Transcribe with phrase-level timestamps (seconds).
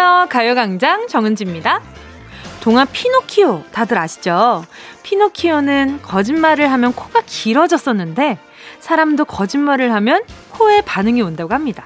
[0.00, 0.28] 안녕하세요.
[0.30, 1.82] 가요광장 정은지입니다.
[2.62, 4.64] 동화 피노키오 다들 아시죠?
[5.02, 8.38] 피노키오는 거짓말을 하면 코가 길어졌었는데
[8.80, 11.84] 사람도 거짓말을 하면 코에 반응이 온다고 합니다.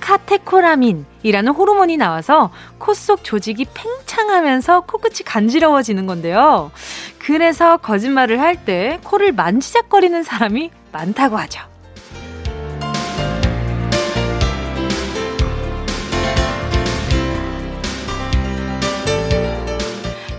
[0.00, 6.70] 카테코라민이라는 호르몬이 나와서 코 속 조직이 팽창하면서 코끝이 간지러워지는 건데요.
[7.18, 11.62] 그래서 거짓말을 할 때 코를 만지작거리는 사람이 많다고 하죠.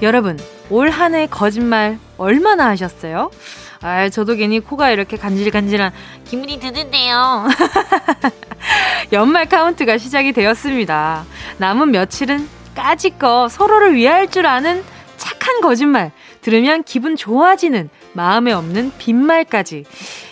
[0.02, 0.39] 여러분,
[0.70, 3.31] 올 한 해 거짓말 얼마나 하셨어요?
[3.81, 5.91] 아, 저도 괜히 코가 이렇게 간질간질한
[6.25, 7.48] 기분이 드는데요.
[9.12, 11.25] 연말 카운트가 시작이 되었습니다.
[11.58, 14.83] 남은 며칠은 까짓거 서로를 위할 줄 아는
[15.17, 19.84] 착한 거짓말, 들으면 기분 좋아지는 마음에 없는 빈말까지.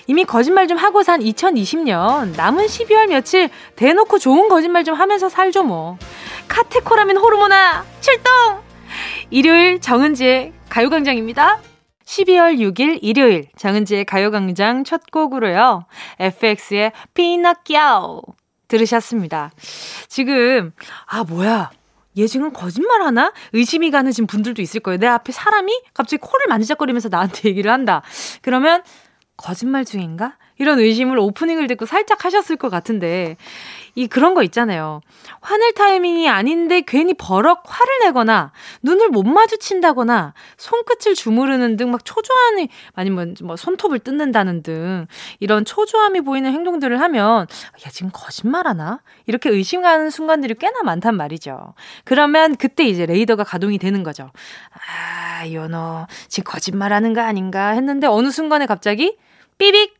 [0.07, 5.63] 이미 거짓말 좀 하고 산 2020년, 남은 12월 며칠 대놓고 좋은 거짓말 좀 하면서 살죠
[5.63, 5.97] 뭐.
[6.47, 8.66] 카테코라민 호르몬아, 출동!
[9.29, 11.59] 일요일 정은지의 가요광장입니다.
[12.05, 15.85] 12월 6일 일요일 정은지의 가요광장 첫 곡으로요.
[16.19, 18.21] FX의 피너키아오
[18.67, 19.51] 들으셨습니다.
[20.07, 20.71] 지금
[21.05, 21.71] 아 뭐야
[22.17, 23.31] 얘 지금 거짓말 하나?
[23.53, 24.97] 의심이 가는 지금 분들도 있을 거예요.
[24.97, 28.01] 내 앞에 사람이 갑자기 코를 만지작거리면서 나한테 얘기를 한다.
[28.41, 28.83] 그러면
[29.35, 30.37] 거짓말 중인가?
[30.59, 33.37] 이런 의심을 오프닝을 듣고 살짝 하셨을 것 같은데,
[33.95, 35.01] 이 그런 거 있잖아요.
[35.41, 38.51] 화낼 타이밍이 아닌데 괜히 버럭 화를 내거나,
[38.83, 45.07] 눈을 못 마주친다거나, 손끝을 주무르는 등 막 초조함이, 아니면 뭐 손톱을 뜯는다는 등,
[45.39, 47.47] 이런 초조함이 보이는 행동들을 하면,
[47.85, 48.99] 야, 지금 거짓말 하나?
[49.25, 51.73] 이렇게 의심하는 순간들이 꽤나 많단 말이죠.
[52.03, 54.31] 그러면 그때 이제 레이더가 가동이 되는 거죠.
[54.73, 59.17] 아, 요너, 지금 거짓말 하는 거 아닌가 했는데, 어느 순간에 갑자기,
[59.57, 59.95] 삐빅!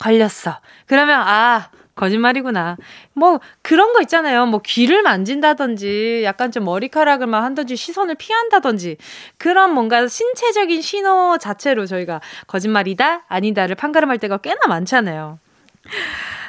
[0.00, 0.58] 걸렸어.
[0.86, 2.76] 그러면, 아, 거짓말이구나.
[3.12, 4.46] 뭐, 그런 거 있잖아요.
[4.46, 8.96] 뭐, 귀를 만진다든지, 약간 좀 머리카락을 막 한다든지, 시선을 피한다든지,
[9.36, 13.24] 그런 뭔가 신체적인 신호 자체로 저희가 거짓말이다?
[13.28, 15.38] 아니다를 판가름할 때가 꽤나 많잖아요.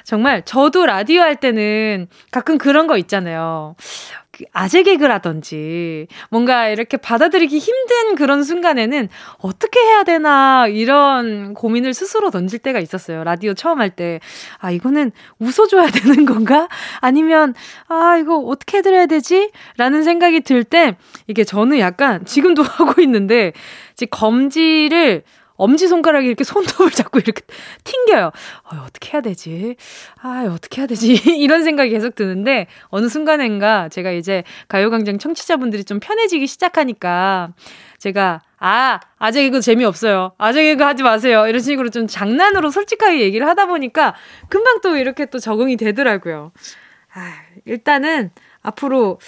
[0.03, 3.75] 정말, 저도 라디오 할 때는 가끔 그런 거 있잖아요.
[4.31, 9.09] 그 아재 개그라든지 뭔가 이렇게 받아들이기 힘든 그런 순간에는
[9.40, 13.24] 어떻게 해야 되나 이런 고민을 스스로 던질 때가 있었어요.
[13.25, 14.22] 라디오 처음 할 때.
[14.59, 16.70] 아, 이거는 웃어줘야 되는 건가?
[17.02, 17.53] 아니면,
[17.90, 19.52] 아, 이거 어떻게 해드려야 되지?
[19.78, 20.96] 라는 생각이 들 때
[21.28, 23.52] 이게 저는 약간 지금도 하고 있는데,
[24.09, 25.24] 검지를
[25.61, 27.41] 엄지손가락이 이렇게 손톱을 잡고 이렇게
[27.83, 28.31] 튕겨요.
[28.63, 29.75] 어, 어떻게 해야 되지?
[30.22, 31.13] 아, 어떻게 해야 되지?
[31.38, 37.53] 이런 생각이 계속 드는데, 어느 순간엔가 제가 이제 가요광장 청취자분들이 좀 편해지기 시작하니까,
[37.99, 40.33] 제가, 아, 아재 개그 재미없어요.
[40.39, 41.45] 아재 개그 하지 마세요.
[41.45, 44.16] 이런 식으로 좀 장난으로 솔직하게 얘기를 하다 보니까,
[44.49, 46.51] 금방 또 이렇게 또 적응이 되더라고요.
[47.13, 47.33] 아,
[47.66, 48.31] 일단은,
[48.63, 49.19] 앞으로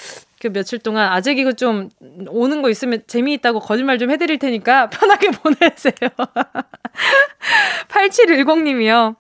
[0.44, 1.88] 그 며칠 동안 아재 개그 좀
[2.28, 5.94] 오는 거 있으면 재미있다고 거짓말 좀 해드릴 테니까 편하게 보내세요.
[7.88, 9.16] 8710님이요.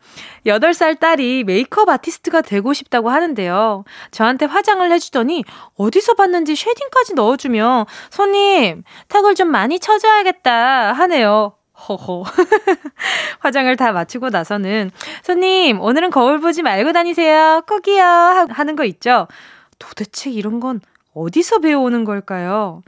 [0.46, 3.86] 8살 딸이 메이크업 아티스트가 되고 싶다고 하는데요.
[4.12, 5.46] 저한테 화장을 해주더니
[5.78, 11.54] 어디서 봤는지 쉐딩까지 넣어주며 손님, 턱을 좀 많이 쳐줘야겠다 하네요.
[11.88, 12.26] 허허.
[13.40, 14.92] 화장을 다 마치고 나서는
[15.24, 17.64] 손님, 오늘은 거울 보지 말고 다니세요.
[17.66, 18.04] 꼭이요.
[18.50, 19.28] 하는 거 있죠.
[19.80, 20.82] 도대체 이런 건
[21.14, 22.82] 어디서 배워오는 걸까요?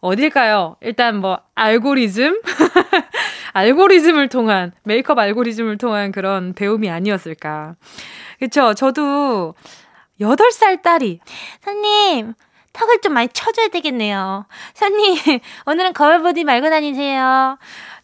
[0.00, 0.76] 어딜까요?
[0.80, 2.40] 일단 뭐 알고리즘?
[3.52, 7.74] 알고리즘을 통한 메이크업 알고리즘을 통한 그런 배움이 아니었을까.
[8.38, 9.54] 그쵸 저도
[10.20, 11.20] 8살 딸이
[11.60, 12.34] 손님
[12.72, 14.46] 턱을 좀 많이 쳐줘야 되겠네요.
[14.74, 15.16] 손님
[15.66, 17.58] 오늘은 거울 보지 말고 다니세요.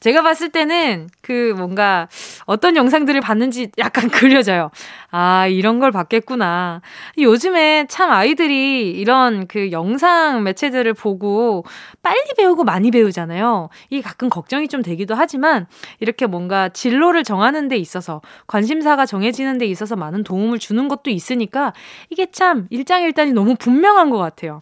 [0.06, 2.06] 제가 봤을 때는 그 뭔가
[2.44, 4.70] 어떤 영상들을 봤는지 약간 그려져요.
[5.10, 6.80] 아, 이런 걸 봤겠구나.
[7.18, 11.64] 요즘에 참 아이들이 이런 그 영상 매체들을 보고
[12.04, 13.68] 빨리 배우고 많이 배우잖아요.
[13.90, 15.66] 이게 가끔 걱정이 좀 되기도 하지만
[15.98, 21.72] 이렇게 뭔가 진로를 정하는 데 있어서 관심사가 정해지는 데 있어서 많은 도움을 주는 것도 있으니까
[22.10, 24.60] 이게 참 일장일단이 너무 분명한 것 같아요.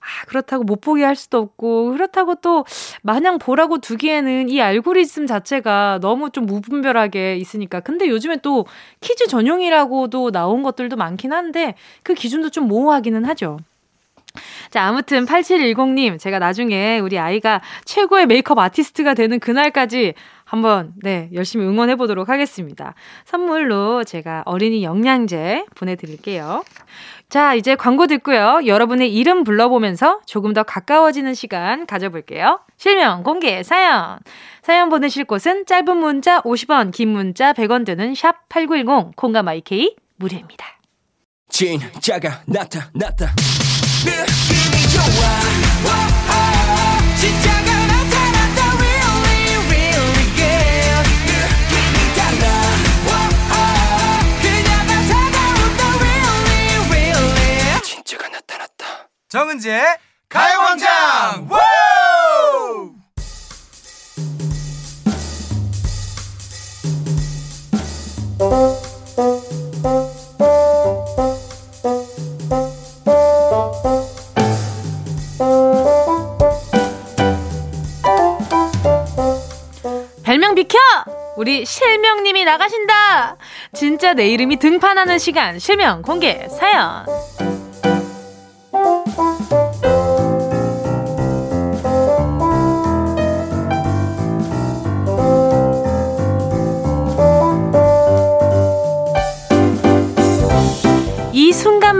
[0.00, 2.64] 아, 그렇다고 못 보게 할 수도 없고, 그렇다고 또
[3.02, 7.80] 마냥 보라고 두기에는 이 알고리즘 자체가 너무 좀 무분별하게 있으니까.
[7.80, 8.66] 근데 요즘에 또
[9.00, 13.58] kids 전용이라고도 나온 것들도 많긴 한데, 그 기준도 좀 모호하기는 하죠.
[14.70, 20.14] 자, 아무튼 8710님, 제가 나중에 우리 아이가 최고의 메이크업 아티스트가 되는 그날까지
[20.44, 22.94] 한번, 네, 열심히 응원해 보도록 하겠습니다.
[23.24, 26.64] 선물로 제가 어린이 영양제 보내드릴게요.
[27.30, 28.60] 자, 이제 광고 듣고요.
[28.66, 32.58] 여러분의 이름 불러보면서 조금 더 가까워지는 시간 가져볼게요.
[32.76, 34.18] 실명, 공개, 사연.
[34.62, 40.66] 사연 보내실 곳은 짧은 문자 50원, 긴 문자 100원 드는 샵 8910, 콩감 IK 무료입니다.
[41.48, 43.26] 진짜가 나타났다
[44.04, 46.49] 느낌이 좋아
[59.30, 59.96] 정은지의
[60.28, 61.48] 가요광장
[80.24, 80.76] 별명 비켜!
[81.36, 83.36] 우리 실명님이 나가신다!
[83.74, 87.06] 진짜 내 이름이 등판하는 시간, 실명 공개 사연.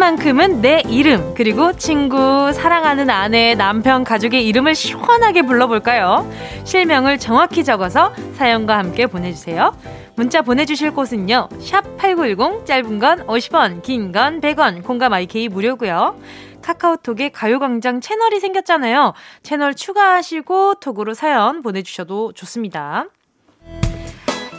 [0.01, 6.27] 이 순간만큼은 내 이름, 그리고 친구, 사랑하는 아내, 남편, 가족의 이름을 시원하게 불러볼까요?
[6.65, 9.77] 실명을 정확히 적어서 사연과 함께 보내주세요.
[10.17, 16.19] 문자 보내주실 곳은요, 샵 8910, 짧은 건 50원, 긴 건 100원, 공감 IK 무료고요
[16.63, 19.13] 카카오톡에 가요광장 채널이 생겼잖아요.
[19.43, 23.05] 채널 추가하시고 톡으로 사연 보내주셔도 좋습니다.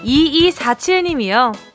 [0.05, 1.70] 2247님이요.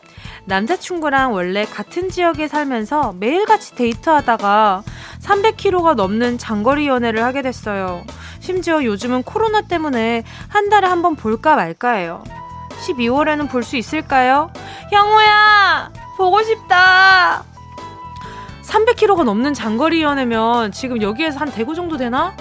[0.46, 4.82] 남자친구랑 원래 같은 지역에 살면서 매일같이 데이트하다가
[5.22, 8.04] 300km가 넘는 장거리 연애를 하게 됐어요.
[8.40, 12.22] 심지어 요즘은 코로나 때문에 한 달에 한 번 볼까 말까 해요.
[12.86, 14.50] 12월에는 볼 수 있을까요?
[14.90, 15.90] 형우야!
[16.16, 17.44] 보고 싶다!
[18.62, 22.36] 300km가 넘는 장거리 연애면 지금 여기에서 한 대구 정도 되나?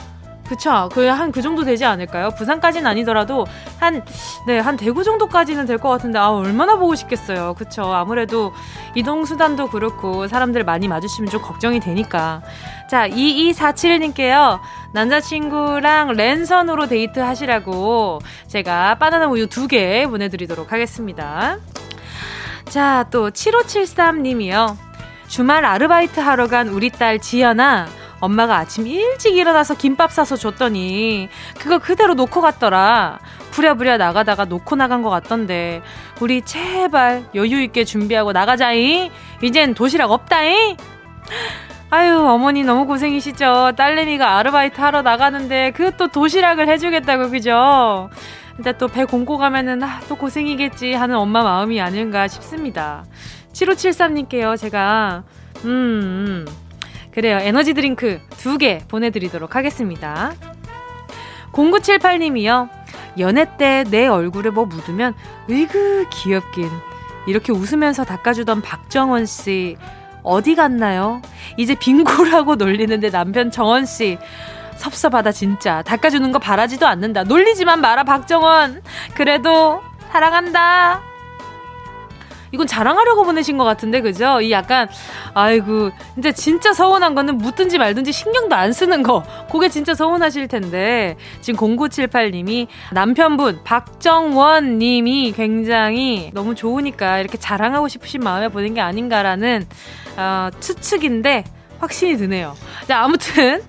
[0.47, 0.89] 그쵸.
[0.93, 2.29] 그, 한 그 정도 되지 않을까요?
[2.37, 3.45] 부산까지는 아니더라도,
[3.79, 4.03] 한,
[4.45, 7.55] 네, 한 대구 정도까지는 될 것 같은데, 아, 얼마나 보고 싶겠어요.
[7.57, 7.83] 그쵸.
[7.83, 8.53] 아무래도
[8.95, 12.41] 이동수단도 그렇고, 사람들 많이 마주치면 좀 걱정이 되니까.
[12.89, 14.59] 자, 2247님께요.
[14.93, 21.57] 남자친구랑 랜선으로 데이트 하시라고, 제가 바나나 우유 두 개 보내드리도록 하겠습니다.
[22.69, 24.77] 자, 또, 7573님이요.
[25.27, 27.87] 주말 아르바이트 하러 간 우리 딸 지연아,
[28.19, 31.29] 엄마가 아침 일찍 일어나서 김밥 싸서 줬더니
[31.59, 33.19] 그거 그대로 놓고 갔더라.
[33.51, 35.81] 부랴부랴 나가다가 놓고 나간 것 같던데
[36.19, 39.11] 우리 제발 여유 있게 준비하고 나가자이.
[39.41, 40.75] 이젠 도시락 없다이.
[41.91, 43.73] 아유 어머니 너무 고생이시죠.
[43.77, 48.09] 딸내미가 아르바이트 하러 나가는데 그 또 도시락을 해주겠다고 그죠?
[48.55, 53.03] 근데 또 배 공고 가면은 아, 또 고생이겠지 하는 엄마 마음이 아닌가 싶습니다.
[53.53, 55.23] 7573님께요 제가
[55.63, 55.69] 음.
[55.69, 56.45] 음.
[57.15, 57.37] 그래요.
[57.41, 60.33] 에너지 드링크 두 개 보내드리도록 하겠습니다.
[61.53, 62.69] 0978님이요.
[63.19, 65.13] 연애 때 내 얼굴에 뭐 묻으면
[65.49, 66.69] 으그 귀엽긴
[67.27, 69.77] 이렇게 웃으면서 닦아주던 박정원 씨
[70.23, 71.21] 어디 갔나요?
[71.57, 74.17] 이제 빙고라고 놀리는데 남편 정원 씨
[74.75, 78.81] 섭섭하다 진짜 닦아주는 거 바라지도 않는다 놀리지만 마라 박정원
[79.13, 81.01] 그래도 사랑한다
[82.55, 84.39] 이건 자랑하려고 보내신 것 같은데, 그죠?
[84.39, 84.87] 이 약간,
[85.33, 89.23] 아이고, 이제 진짜 서운한 거는 묻든지 말든지 신경도 안 쓰는 거.
[89.51, 98.21] 그게 진짜 서운하실 텐데, 지금 0978님이 남편분, 박정원 님이 굉장히 너무 좋으니까 이렇게 자랑하고 싶으신
[98.21, 99.67] 마음에 보낸 게 아닌가라는,
[100.15, 101.43] 어, 추측인데,
[101.79, 102.55] 확신이 드네요.
[102.87, 103.61] 자, 아무튼,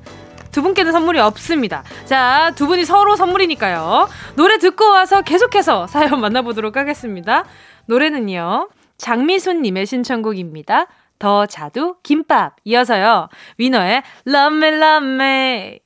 [0.53, 1.83] 두 분께는 선물이 없습니다.
[2.05, 4.09] 자, 두 분이 서로 선물이니까요.
[4.37, 7.45] 노래 듣고 와서 계속해서 사연 만나보도록 하겠습니다.
[7.87, 8.69] 노래는요.
[8.99, 10.87] 장미순님의 신청곡입니다.
[11.19, 13.29] 더 자두 김밥 이어서요.
[13.59, 15.79] 위너의 Love Me Love Me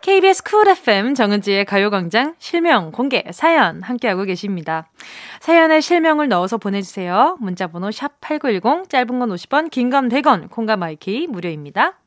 [0.00, 4.88] KBS 쿨 FM 정은지의 가요광장 실명 공개 사연 함께하고 계십니다.
[5.40, 7.36] 사연에 실명을 넣어서 보내주세요.
[7.40, 11.98] 문자번호 샵 8910 짧은 건 50원 긴 건 100원 콩감 IK 무료입니다.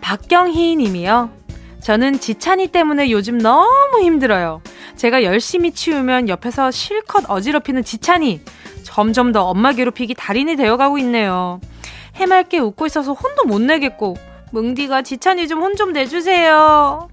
[0.00, 1.43] 박경희 님이요.
[1.84, 4.62] 저는 지찬이 때문에 요즘 너무 힘들어요.
[4.96, 8.40] 제가 열심히 치우면 옆에서 실컷 어지럽히는 지찬이
[8.82, 11.60] 점점 더 엄마 괴롭히기 달인이 되어가고 있네요.
[12.14, 14.16] 해맑게 웃고 있어서 혼도 못 내겠고
[14.52, 17.10] 뭉디가 지찬이 좀 혼좀 내주세요.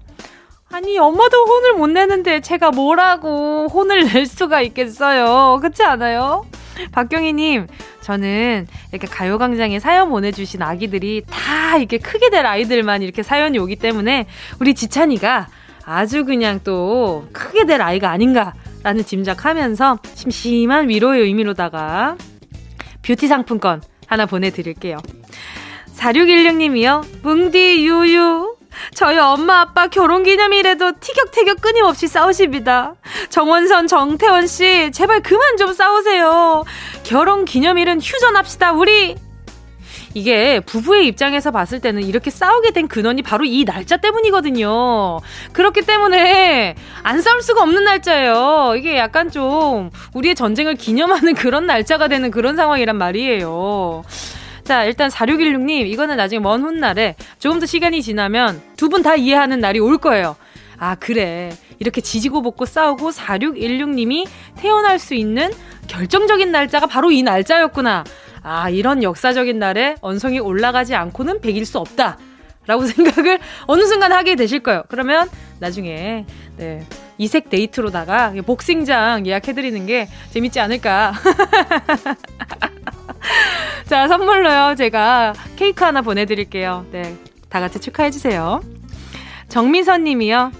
[0.70, 5.58] 아니 엄마도 혼을 못 내는데 제가 뭐라고 혼을 낼 수가 있겠어요.
[5.60, 6.46] 그렇지 않아요?
[6.92, 7.66] 박경희님,
[8.00, 14.26] 저는 이렇게 가요광장에 사연 보내주신 아기들이 다 이렇게 크게 될 아이들만 이렇게 사연이 오기 때문에
[14.60, 15.48] 우리 지찬이가
[15.84, 22.16] 아주 그냥 또 크게 될 아이가 아닌가라는 짐작하면서 심심한 위로의 의미로다가
[23.02, 24.98] 뷰티 상품권 하나 보내드릴게요.
[25.96, 27.22] 4616님이요.
[27.22, 28.56] 뭉디 유유.
[28.94, 32.94] 저희 엄마 아빠 결혼 기념일에도 티격태격 끊임없이 싸우십니다.
[33.30, 36.64] 정원선 정태원 씨 제발 그만 좀 싸우세요.
[37.04, 39.16] 결혼 기념일은 휴전합시다 우리.
[40.14, 45.20] 이게 부부의 입장에서 봤을 때는 이렇게 싸우게 된 근원이 바로 이 날짜 때문이거든요.
[45.52, 48.74] 그렇기 때문에 안 싸울 수가 없는 날짜예요.
[48.76, 54.02] 이게 약간 좀 우리의 전쟁을 기념하는 그런 날짜가 되는 그런 상황이란 말이에요.
[54.64, 59.58] 자, 일단 4616님, 이거는 나중에 먼 훗날에 조금 더 시간이 지나면 두 분 다 이해하는
[59.60, 60.36] 날이 올 거예요.
[60.78, 61.50] 아, 그래.
[61.78, 64.26] 이렇게 지지고 볶고 싸우고 4616님이
[64.56, 65.50] 태어날 수 있는
[65.88, 68.04] 결정적인 날짜가 바로 이 날짜였구나.
[68.44, 72.18] 아, 이런 역사적인 날에 언성이 올라가지 않고는 백일 수 없다.
[72.66, 74.84] 라고 생각을 어느 순간 하게 되실 거예요.
[74.88, 75.28] 그러면
[75.58, 76.24] 나중에,
[76.56, 76.86] 네.
[77.18, 81.12] 이색 데이트로다가 복싱장 예약해드리는 게 재밌지 않을까.
[83.86, 84.74] 자, 선물로요.
[84.76, 86.86] 제가 케이크 하나 보내드릴게요.
[86.90, 87.16] 네.
[87.48, 88.62] 다 같이 축하해주세요.
[89.48, 90.52] 정민선 님이요.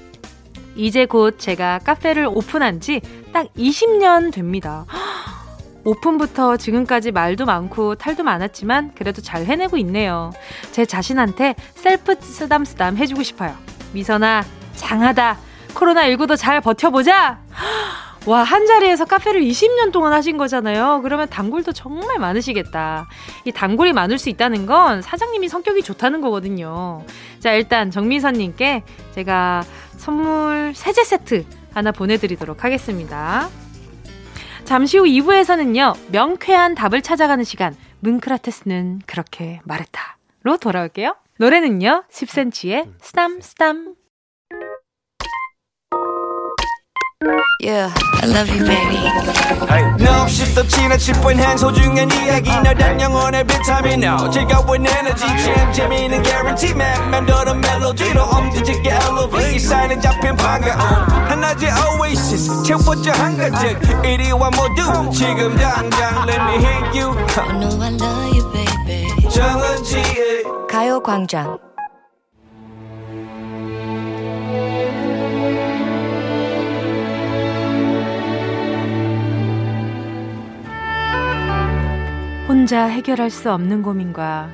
[0.77, 3.01] 이제 곧 제가 카페를 오픈한 지
[3.33, 4.85] 딱 20년 됩니다.
[5.85, 10.31] 오픈부터 지금까지 말도 많고 탈도 많았지만 그래도 잘 해내고 있네요.
[10.71, 13.57] 제 자신한테 셀프 쓰담쓰담 해주고 싶어요.
[13.93, 14.45] 미선아,
[14.77, 15.39] 장하다.
[15.75, 17.41] 코로나19도 잘 버텨보자!
[18.25, 21.01] 와, 한 자리에서 카페를 20년 동안 하신 거잖아요.
[21.03, 23.09] 그러면 단골도 정말 많으시겠다.
[23.45, 27.05] 이 단골이 많을 수 있다는 건 사장님이 성격이 좋다는 거거든요.
[27.41, 28.85] 자, 일단 정미선님께
[29.17, 29.65] 제가
[29.97, 33.49] 선물 세제 세트 하나 보내드리도록 하겠습니다.
[34.65, 40.19] 잠시 후 2부에서는요, 명쾌한 답을 찾아가는 시간, 문크라테스는 그렇게 말했다.
[40.45, 41.17] 로 돌아올게요.
[41.39, 43.95] 노래는요, 10cm의 스담, 스담.
[47.61, 48.99] Yeah, I love you, baby.
[50.01, 55.73] No 없이 또 지나 칠 뻔한 소중한 이야기 너란 영혼의 비타민 No 즐거운 에너지 참
[55.73, 60.81] 재미있는 guarantee man 맘대로 멜로디로 엄지짓게 elevate 이 사인에 잡힌 반가움
[61.29, 67.93] 하나의 oasis 채워져 한가득 이리와 모두 지금 당장 let me hit you I know I
[67.95, 69.29] love you, baby.
[69.31, 71.72] 정은지의 가요광장.
[82.53, 84.51] 혼자 해결할 수 없는 고민과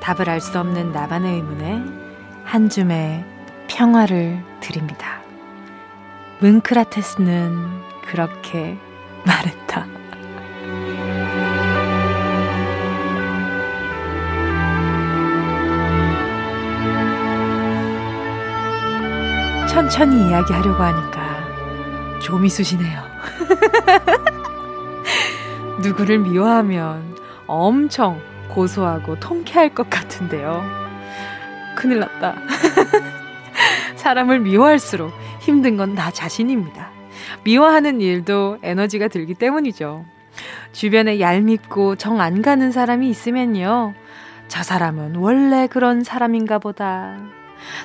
[0.00, 1.80] 답을 알 수 없는 나만의 의문에
[2.42, 3.24] 한 줌의
[3.68, 5.20] 평화를 드립니다.
[6.40, 7.56] 문크라테스는
[8.04, 8.76] 그렇게
[9.24, 9.86] 말했다.
[19.68, 23.02] 천천히 이야기하려고 하니까 좀이 쑤시네요.
[25.78, 27.05] 누구를 미워하면
[27.46, 30.62] 엄청 고소하고 통쾌할 것 같은데요.
[31.76, 32.36] 큰일 났다.
[33.96, 36.90] 사람을 미워할수록 힘든 건 나 자신입니다.
[37.44, 40.04] 미워하는 일도 에너지가 들기 때문이죠.
[40.72, 43.94] 주변에 얄밉고 정 안 가는 사람이 있으면요.
[44.48, 47.16] 저 사람은 원래 그런 사람인가 보다.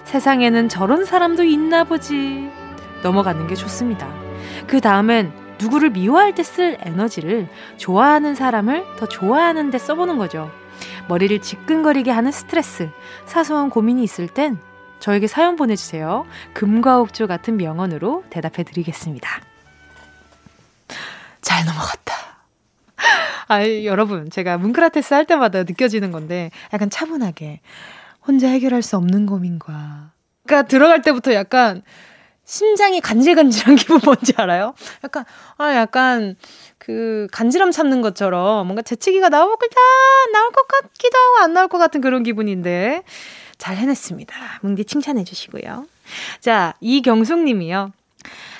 [0.04, 2.50] 세상에는 저런 사람도 있나 보지.
[3.04, 4.08] 넘어가는 게 좋습니다.
[4.68, 10.52] 그 다음엔 누구를 미워할 때 쓸 에너지를 좋아하는 사람을 더 좋아하는 데 써보는 거죠.
[11.08, 12.90] 머리를 지끈거리게 하는 스트레스,
[13.26, 14.58] 사소한 고민이 있을 땐
[15.00, 16.26] 저에게 사연 보내주세요.
[16.54, 19.30] 금과 옥조 같은 명언으로 대답해 드리겠습니다.
[21.42, 22.14] 잘 넘어갔다.
[23.48, 27.60] 아, 여러분, 제가 문크라테스 할 때마다 느껴지는 건데, 약간 차분하게,
[28.26, 30.12] 혼자 해결할 수 없는 고민과,
[30.46, 31.82] 그니까 들어갈 때부터 약간,
[32.52, 34.74] 심장이 간질간질한 기분 뭔지 알아요?
[35.06, 35.24] 약간,
[35.58, 36.36] 아, 약간,
[36.78, 39.70] 그, 간지럼 참는 것처럼 뭔가 재채기가 나올 것,
[40.34, 43.04] 나올 것 같기도 하고 안 나올 것 같은 그런 기분인데,
[43.58, 44.36] 잘 해냈습니다.
[44.64, 45.86] 뭉디 칭찬해 주시고요.
[46.42, 47.94] 자, 이경숙 님이요.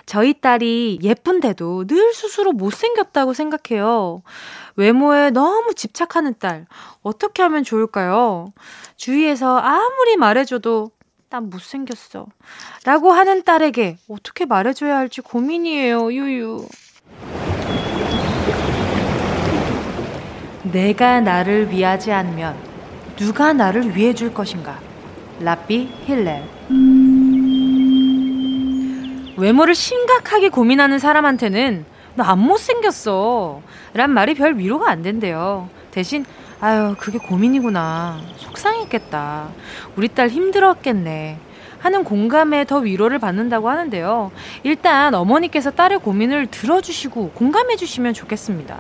[0.06, 4.24] 저희 딸이 예쁜데도 늘 스스로 못생겼다고 생각해요.
[4.78, 6.66] 외모에 너무 집착하는 딸.
[7.02, 8.54] 어떻게 하면 좋을까요?
[8.96, 10.92] 주위에서 아무리 말해줘도
[11.32, 12.28] 난 못생겼어.
[12.84, 16.68] 라고 하는 딸에게 어떻게 말해줘야 할지 고민이에요, 유유.
[20.64, 22.56] 내가 나를 위하지 않으면
[23.16, 24.78] 누가 나를 위해 줄 것인가?
[25.40, 26.44] 라비 힐렐.
[29.38, 31.86] 외모를 심각하게 고민하는 사람한테는
[32.16, 33.62] 너 안 못생겼어.
[33.94, 35.70] 란 말이 별 위로가 안 된대요.
[35.92, 36.26] 대신,
[36.64, 38.22] 아유, 그게 고민이구나.
[38.38, 39.50] 속상했겠다.
[39.96, 41.40] 우리 딸 힘들었겠네.
[41.80, 44.32] 하는 공감에 더 위로를 받는다고 하는데요.
[44.62, 48.78] 일단 어머니께서 딸의 고민을 들어주시고 공감해주시면 좋겠습니다.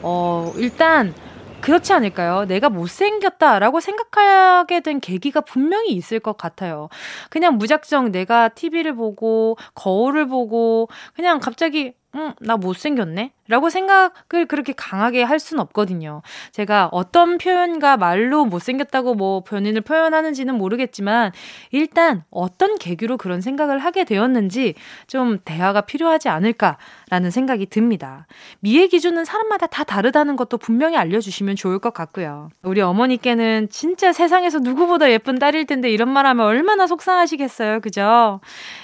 [0.00, 1.12] 어, 일단,
[1.60, 2.46] 그렇지 않을까요?
[2.46, 6.88] 내가 못생겼다라고 생각하게 된 계기가 분명히 있을 것 같아요.
[7.28, 13.32] 그냥 무작정 내가 TV를 보고, 거울을 보고, 그냥 갑자기, 음, 나 못생겼네?
[13.48, 16.22] 라고 생각을 그렇게 강하게 할 수는 없거든요.
[16.52, 21.32] 제가 어떤 표현과 말로 못생겼다고 뭐 본인을 표현하는지는 모르겠지만,
[21.70, 24.74] 일단 어떤 계기로 그런 생각을 하게 되었는지
[25.06, 28.26] 좀 대화가 필요하지 않을까라는 생각이 듭니다.
[28.60, 32.50] 미의 기준은 사람마다 다 다르다는 것도 분명히 알려주시면 좋을 것 같고요.
[32.62, 37.80] 우리 어머니께는 진짜 세상에서 누구보다 예쁜 딸일 텐데 이런 말 하면 얼마나 속상하시겠어요.
[37.80, 38.40] 그죠?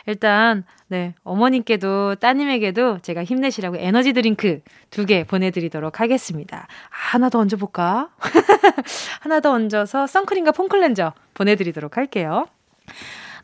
[0.06, 4.53] 일단 네, 어머님께도 따님에게도 제가 힘내시라고 에너지 드링크
[4.90, 6.66] 두 개 보내드리도록 하겠습니다.
[6.90, 8.10] 하나 더 얹어볼까?
[9.20, 12.46] 하나 더 얹어서 선크림과 foam cleanser 보내드리도록 할게요.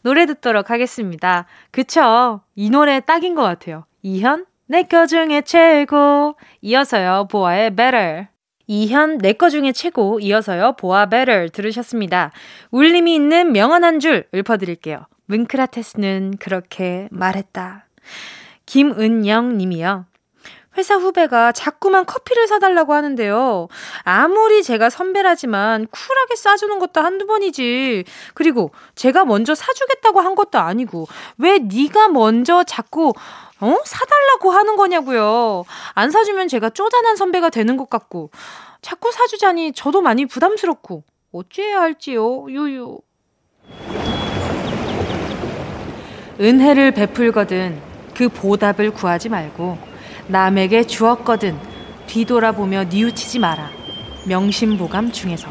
[0.02, 1.46] 노래 듣도록 하겠습니다.
[1.70, 2.40] 그쵸?
[2.54, 3.84] 이 노래 딱인 것 같아요.
[4.02, 6.36] 이현, 내거 중에 최고.
[6.62, 8.26] 이어서요, 보아의 Better.
[8.66, 10.18] 이현, 내거 중에 최고.
[10.20, 12.30] 이어서요, 보아 Better 들으셨습니다.
[12.70, 15.06] 울림이 있는 명언 한 줄 읊어드릴게요.
[15.26, 17.86] 뭉크라테스는 그렇게 말했다.
[18.66, 20.06] 김은영 님이요.
[20.76, 23.68] 회사 후배가 자꾸만 커피를 사달라고 하는데요.
[24.04, 28.04] 아무리 제가 선배라지만 쿨하게 싸주는 것도 한두 번이지.
[28.34, 31.06] 그리고 제가 먼저 사주겠다고 한 것도 아니고
[31.38, 33.12] 왜 네가 먼저 자꾸
[33.60, 33.76] 어?
[33.84, 35.64] 사달라고 하는 거냐고요.
[35.94, 38.30] 안 사주면 제가 쪼잔한 선배가 되는 것 같고
[38.80, 42.46] 자꾸 사주자니 저도 많이 부담스럽고 어찌해야 할지요.
[42.48, 42.98] 유유.
[46.40, 47.78] 은혜를 베풀거든
[48.14, 49.89] 그 보답을 구하지 말고
[50.30, 51.58] 남에게 주었거든
[52.06, 53.70] 뒤돌아보며 뉘우치지 마라.
[54.26, 55.48] 명심보감 중에서.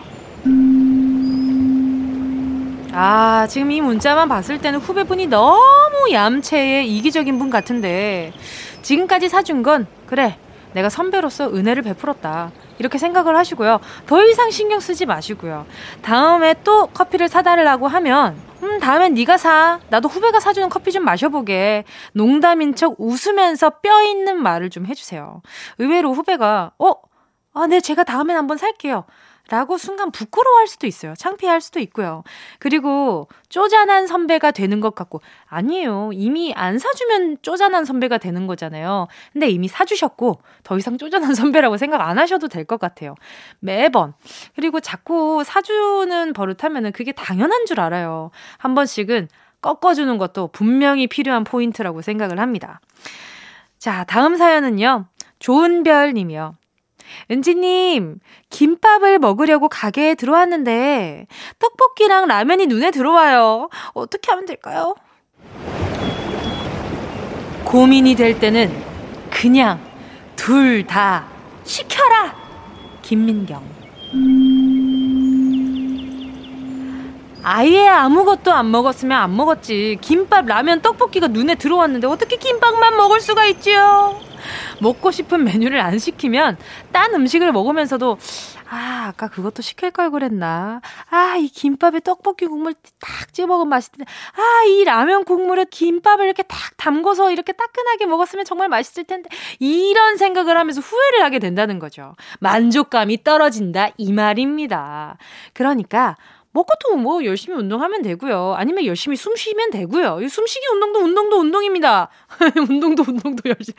[2.92, 8.34] 아, 지금 이 문자만 봤을 때는 후배분이 너무 얌체의 이기적인 분 같은데
[8.82, 10.38] 지금까지 사준 건 그래
[10.74, 12.52] 내가 선배로서 은혜를 베풀었다.
[12.78, 13.80] 이렇게 생각을 하시고요.
[14.06, 15.66] 더 이상 신경 쓰지 마시고요.
[16.02, 19.80] 다음에 또 커피를 사달라고 하면 음, 다음엔 네가 사.
[19.90, 21.86] 나도 후배가 사주는 커피 좀 마셔보게.
[22.14, 25.42] 농담인 척 웃으면서 뼈 있는 말을 좀 해주세요.
[25.78, 26.94] 의외로 후배가, 어?
[27.54, 29.06] 아, 네, 제가 다음엔 한번 살게요.
[29.50, 31.16] 라고 순간 부끄러워할 수도 있어요.
[31.18, 32.24] 창피할 수도 있고요.
[32.60, 36.12] 그리고 쪼잔한 선배가 되는 것 같고, 아니에요.
[36.14, 39.08] 이미 안 사주면 쪼잔한 선배가 되는 거잖아요.
[39.34, 43.16] 근데 이미 사주셨고, 더 이상 쪼잔한 선배라고 생각 안 하셔도 될 것 같아요.
[43.60, 44.14] 매번.
[44.56, 48.30] 그리고 자꾸 사주는 버릇하면은 그게 당연한 줄 알아요.
[48.60, 49.28] 한 번씩은
[49.62, 52.80] 꺾어주는 것도 분명히 필요한 포인트라고 생각을 합니다.
[53.80, 55.06] 자, 다음 사연은요.
[55.40, 56.56] 좋은별 님이요.
[57.32, 58.20] 은지님,
[58.50, 61.28] 김밥을 먹으려고 가게에 들어왔는데,
[61.60, 63.70] 떡볶이랑 라면이 눈에 들어와요.
[63.94, 64.96] 어떻게 하면 될까요?
[67.66, 68.72] 고민이 될 때는
[69.30, 69.80] 그냥
[70.36, 71.28] 둘 다
[71.64, 72.36] 시켜라!
[73.02, 73.64] 김민경.
[77.44, 79.98] 아예 아무것도 안 먹었으면 안 먹었지.
[80.02, 84.20] 김밥, 라면, 떡볶이가 눈에 들어왔는데 어떻게 김밥만 먹을 수가 있지요?
[84.82, 86.58] 먹고 싶은 메뉴를 안 시키면
[86.92, 88.18] 딴 음식을 먹으면서도
[88.72, 90.82] 아, 아까 그것도 시킬 걸 그랬나.
[91.10, 94.06] 아, 이 김밥에 떡볶이 국물 딱 찍어 먹으면 맛있던데.
[94.36, 99.28] 아, 이 라면 국물에 김밥을 이렇게 딱 담궈서 이렇게 따끈하게 먹었으면 정말 맛있을 텐데.
[99.58, 102.16] 이런 생각을 하면서 후회를 하게 된다는 거죠.
[102.42, 103.90] 만족감이 떨어진다.
[103.98, 105.18] 이 말입니다.
[105.54, 106.16] 그러니까
[106.52, 108.56] 먹고 또뭐 열심히 운동하면 되고요.
[108.58, 110.22] 아니면 열심히 숨 쉬면 되고요.
[110.22, 112.10] 이 숨쉬기 운동도 운동도 운동입니다.
[112.70, 113.78] 운동도 운동도 열심히.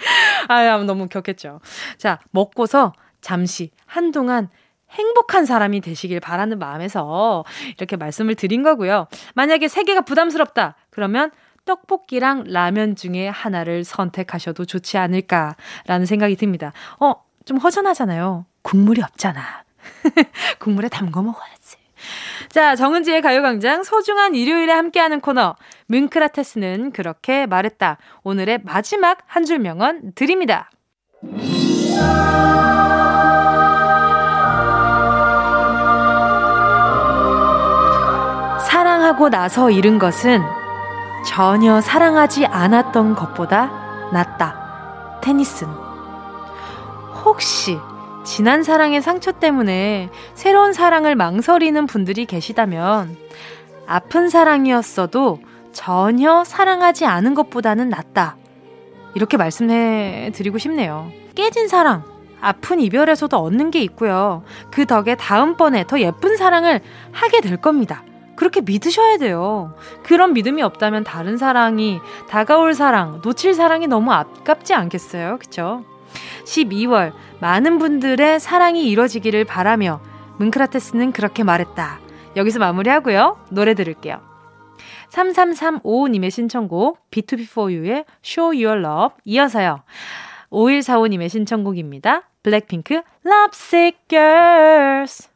[0.48, 1.60] 아, 너무 격했죠.
[1.98, 4.48] 자, 먹고서 잠시 한동안
[4.90, 7.44] 행복한 사람이 되시길 바라는 마음에서
[7.76, 9.06] 이렇게 말씀을 드린 거고요.
[9.34, 10.76] 만약에 세 개가 부담스럽다.
[10.90, 11.30] 그러면
[11.64, 16.72] 떡볶이랑 라면 중에 하나를 선택하셔도 좋지 않을까라는 생각이 듭니다.
[16.98, 18.46] 어, 좀 허전하잖아요.
[18.62, 19.64] 국물이 없잖아.
[20.58, 21.59] 국물에 담궈 먹어야지.
[22.50, 25.54] 자, 정은지의 가요광장 소중한 일요일에 함께하는 코너.
[25.86, 27.98] 뭉크라테스는 그렇게 말했다.
[28.24, 30.68] 오늘의 마지막 한 줄 명언 드립니다.
[38.68, 40.42] 사랑하고 나서 잃은 것은
[41.26, 43.70] 전혀 사랑하지 않았던 것보다
[44.12, 45.18] 낫다.
[45.22, 45.68] 테니슨.
[47.24, 47.78] 혹시
[48.24, 53.16] 지난 사랑의 상처 때문에 새로운 사랑을 망설이는 분들이 계시다면
[53.86, 55.40] 아픈 사랑이었어도
[55.72, 58.36] 전혀 사랑하지 않은 것보다는 낫다.
[59.14, 61.10] 이렇게 말씀해 드리고 싶네요.
[61.34, 62.04] 깨진 사랑,
[62.40, 64.44] 아픈 이별에서도 얻는 게 있고요.
[64.70, 66.80] 그 덕에 다음번에 더 예쁜 사랑을
[67.12, 68.04] 하게 될 겁니다.
[68.36, 69.74] 그렇게 믿으셔야 돼요.
[70.02, 75.38] 그런 믿음이 없다면 다른 사랑이, 다가올 사랑, 놓칠 사랑이 너무 아깝지 않겠어요?
[75.38, 75.84] 그쵸?
[76.44, 80.00] 12월 많은 분들의 사랑이 이뤄지기를 바라며
[80.38, 82.00] 문크라테스는 그렇게 말했다.
[82.36, 83.46] 여기서 마무리하고요.
[83.50, 84.20] 노래 들을게요.
[85.10, 89.82] 3335님의 신청곡 B2B4U의 Show Your Love 이어서요.
[90.50, 92.22] 5145님의 신청곡입니다.
[92.42, 95.28] 블랙핑크, Lovesick Girls.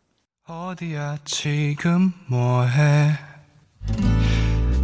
[0.46, 3.12] 어디야 지금 뭐해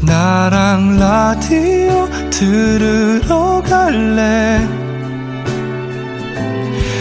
[0.07, 4.90] 나랑 라디오 들으러 갈래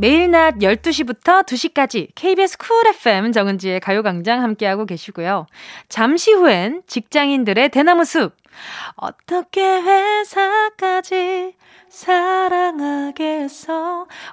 [0.00, 5.48] 매일 낮 12시부터 2시까지 KBS 쿨 FM 정은지의 가요광장 함께하고 계시고요.
[5.88, 8.36] 잠시 후엔 직장인들의 대나무 숲.
[8.94, 11.56] 어떻게 회사까지
[11.88, 13.06] 사랑하겠어.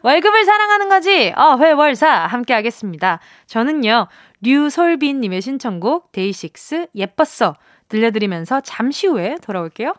[0.03, 1.33] 월급을 사랑하는 거지.
[1.35, 3.19] 어, 회월사 함께 하겠습니다.
[3.47, 4.07] 저는요,
[4.41, 7.55] 류솔빈님의 신청곡 데이식스 예뻤어.
[7.89, 9.93] 들려드리면서 잠시 후에 돌아올게요.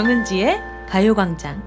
[0.00, 1.62] 정은지의 가요광장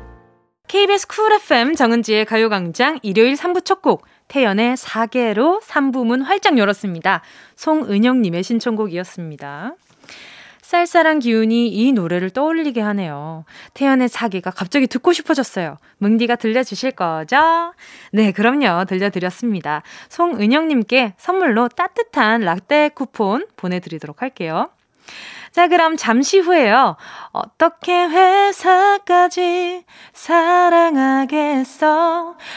[0.67, 7.21] KBS 쿨 FM 정은지의 가요광장 일요일 3부 첫 곡 태연의 사계로 3부 문 활짝 열었습니다.
[7.55, 9.75] 송은영님의 신청곡이었습니다.
[10.63, 13.45] 쌀쌀한 기운이 이 노래를 떠올리게 하네요.
[13.75, 15.77] 태연의 사계가 갑자기 듣고 싶어졌어요.
[15.99, 17.75] 뭉디가 들려주실 거죠?
[18.11, 18.85] 네, 그럼요.
[18.85, 19.83] 들려드렸습니다.
[20.09, 24.71] 송은영님께 선물로 따뜻한 라떼 쿠폰 보내드리도록 할게요.
[25.53, 26.97] 자, 그럼 잠시 후에요.
[27.31, 31.67] 어떻게 회사까지 사랑하겠어?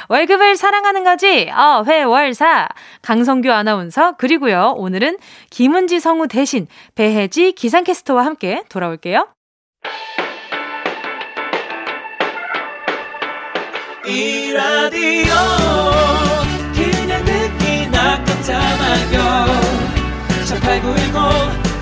[0.09, 1.51] 월급을 사랑하는 거지?
[1.55, 2.69] 어, 회월사.
[3.03, 4.73] 강성규 아나운서, 그리고요.
[4.79, 5.19] 오늘은
[5.51, 9.29] 김은지 성우 대신 배혜지 기상캐스터와 함께 돌아올게요.
[14.07, 15.35] 이 라디오
[16.75, 19.47] 그냥 듣기나 깜짝마요
[20.47, 21.66] 18910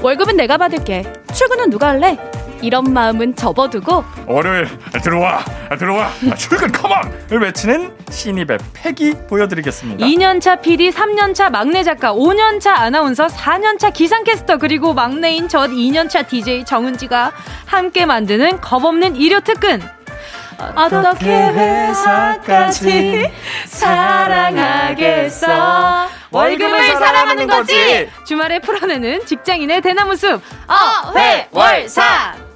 [0.00, 1.04] 월급은 내가 받을게.
[1.34, 2.16] 출근은 누가 할래?
[2.60, 4.66] 이런 마음은 접어두고 월요일
[5.02, 5.44] 들어와
[5.78, 10.04] 들어와 출근 컴온을 외치는 신입의 패기 보여드리겠습니다.
[10.04, 17.32] 2년차 PD, 3년차 막내 작가, 5년차 아나운서, 4년차 기상캐스터, 그리고 막내인 저 2년차 DJ 정은지가
[17.66, 19.80] 함께 만드는 겁없는 일요 특근.
[20.58, 23.30] 어떻게 회사까지
[23.66, 25.46] 사랑하겠어?
[26.30, 28.10] 월급을 사랑하는 거지!
[28.26, 30.40] 주말에 풀어내는 직장인의 대나무 숲.
[30.68, 32.47] 어회월사!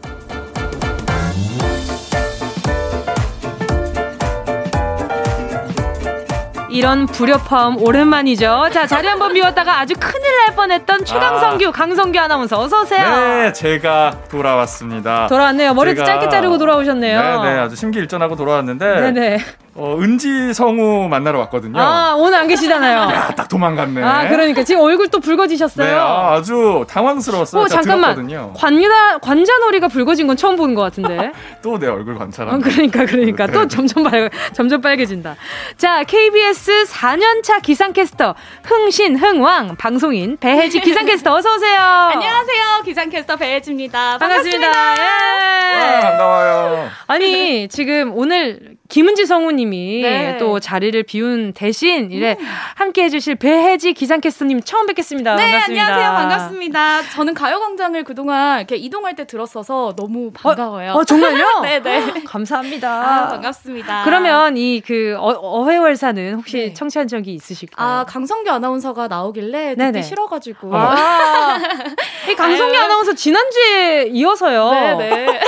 [6.73, 8.71] 이런 불협화음 오랜만이죠.
[8.73, 11.71] 자, 자리 한번 비웠다가 아주 큰일 날 뻔했던 최강성규, 아.
[11.73, 13.09] 강성규 아나운서 어서 오세요.
[13.09, 15.27] 네, 제가 돌아왔습니다.
[15.27, 15.75] 돌아왔네요.
[15.75, 16.07] 머리도 제가...
[16.07, 17.43] 짧게 자르고 돌아오셨네요.
[17.43, 19.01] 네, 네, 아주 심기일전하고 돌아왔는데.
[19.01, 19.39] 네, 네.
[19.75, 21.81] 어, 은지 성우 만나러 왔거든요.
[21.81, 22.99] 아, 오늘 안 계시잖아요.
[23.11, 24.03] 야, 딱 도망갔네.
[24.03, 24.65] 아, 그러니까.
[24.65, 25.87] 지금 얼굴 또 붉어지셨어요.
[25.87, 27.63] 네, 아, 주 당황스러웠어요.
[27.63, 28.15] 어, 잠깐만.
[28.15, 28.53] 들었거든요.
[28.55, 31.33] 관유다, 관자놀이가 붉어진 건 처음 보는 것 같은데.
[31.63, 32.59] 또 내 얼굴 관찰하는.
[32.59, 33.47] 어, 그러니까, 그러니까.
[33.47, 33.53] 네.
[33.55, 35.37] 또 점점 빨, 점점 빨개진다.
[35.79, 41.81] 자, KBS 4년차 기상캐스터, 흥신, 흥왕, 방송인, 배혜지 기상캐스터, 어서오세요.
[41.81, 42.83] 안녕하세요.
[42.85, 44.19] 기상캐스터 배혜지입니다.
[44.19, 44.71] 반갑습니다.
[44.71, 45.03] 반갑습니다.
[45.03, 45.97] 예.
[45.97, 46.89] 아, 반가워요.
[47.07, 50.37] 아니, 지금 오늘 김은지 성우님이 네.
[50.37, 52.47] 또 자리를 비운 대신 이래 음.
[52.75, 55.35] 함께 해주실 배혜지 기상캐스터님 처음 뵙겠습니다.
[55.37, 55.83] 네, 반갑습니다.
[55.83, 56.13] 안녕하세요.
[56.13, 57.03] 반갑습니다.
[57.15, 60.93] 저는 가요광장을 그동안 이렇게 이동할 때 들었어서 너무 반가워요.
[60.93, 61.61] 어, 어 정말요?
[61.63, 61.81] 네네.
[62.13, 62.25] 네.
[62.29, 62.91] 감사합니다.
[62.91, 64.05] 아, 반갑습니다.
[64.05, 66.75] 그러면 이 그 어, 회월사는 혹시 네.
[66.75, 67.89] 청취한 적이 있으실까요?
[67.89, 70.03] 아, 강성규 아나운서가 나오길래 듣기 네네.
[70.03, 70.77] 싫어가지고.
[70.77, 71.57] 아,
[72.31, 74.71] 이 강성규 아나운서 지난주에 이어서요.
[74.71, 75.41] 네네.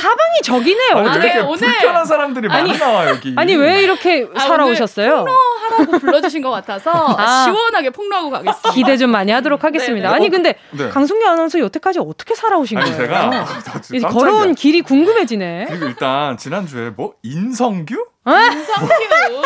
[0.00, 0.96] 사방이 적이네요.
[0.96, 3.34] 아니, 아, 네, 오늘 불편한 사람들이 많이 나와 여기.
[3.38, 5.26] 아니 왜 이렇게 아, 살아오셨어요?
[5.70, 7.44] 사랑하고 불러주신 것 같아서 아.
[7.44, 8.70] 시원하게 폭로하고 가겠습니다.
[8.72, 10.08] 기대 좀 많이 하도록 하겠습니다.
[10.08, 10.16] 네, 네.
[10.16, 10.88] 아니 근데 네.
[10.88, 13.02] 강승기 아나운서 여태까지 어떻게 살아오신 아니 거예요?
[13.02, 13.26] 제가
[13.92, 14.08] 이 깜짝이야.
[14.08, 15.66] 걸어온 길이 궁금해지네.
[15.68, 18.06] 그리고 일단 지난주에 뭐 인성규?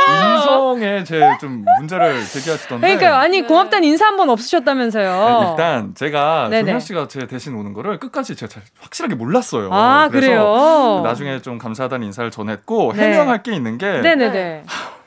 [0.07, 2.97] 인성에 제 좀 문제를 제기하시던데.
[2.97, 3.47] 그러니까 아니 네.
[3.47, 5.11] 고맙다는 인사 한 번 없으셨다면서요.
[5.11, 6.65] 아니, 일단 제가 네네.
[6.65, 9.69] 정현 씨가 제 대신 오는 거를 끝까지 제가 잘 확실하게 몰랐어요.
[9.73, 11.01] 아 그래서 그래요.
[11.05, 13.03] 나중에 좀 감사하다는 인사를 전했고 네.
[13.11, 14.65] 해명할 게 있는 게 네네네.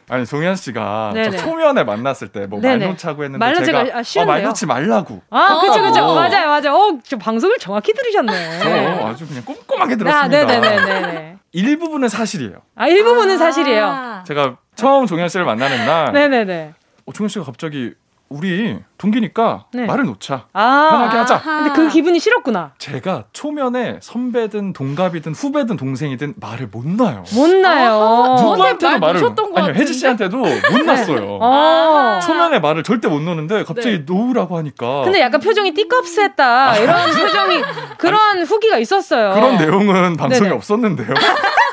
[0.10, 1.14] 아니 종현 씨가.
[1.38, 2.60] 초면에 만났을 때 뭐.
[2.62, 4.34] 말놓자고 했는데 말놓자가 제가 아, 싫은데요?
[4.34, 6.16] 어, 말놓지 말라고 아 그쵸 그쵸 어.
[6.16, 6.74] 맞아요 맞아요.
[7.00, 8.60] 어저 방송을 정확히 들으셨네.
[8.60, 10.46] 저 아주 그냥 꼼꼼하게 아 들었습니다.
[10.46, 11.38] 네네네네.
[11.58, 12.62] 일부분은 사실이에요.
[12.76, 13.86] 아 일부분은 사실이에요.
[13.86, 14.24] 아.
[14.28, 16.74] 제가 처음 종현 씨를 만나는 날 네네네.
[17.06, 17.94] 어, 종현 씨가 갑자기
[18.30, 19.86] 우리 동기니까 네.
[19.86, 20.48] 말을 놓자.
[20.54, 21.36] 아 편하게 하자.
[21.36, 21.64] 아하.
[21.64, 22.72] 근데 그 기분이 싫었구나.
[22.78, 27.24] 제가 초면에 선배든 동갑이든 후배든 동생이든 말을 못 놔요.
[27.34, 28.36] 못 나요.
[28.40, 29.94] 누구한테도 말 말을 아니요 혜지?
[29.94, 31.40] 씨한테도 못 놨어요.
[31.42, 32.20] 어.
[32.26, 37.62] 초면에 말을 절대 못 놓는데 갑자기 놓으라고 하니까 근데 약간 표정이 띠껍스했다 이런 표정이
[37.98, 39.34] 그런 후기가 있었어요.
[39.34, 40.56] 그런 내용은 방송에 네네.
[40.56, 41.14] 없었는데요.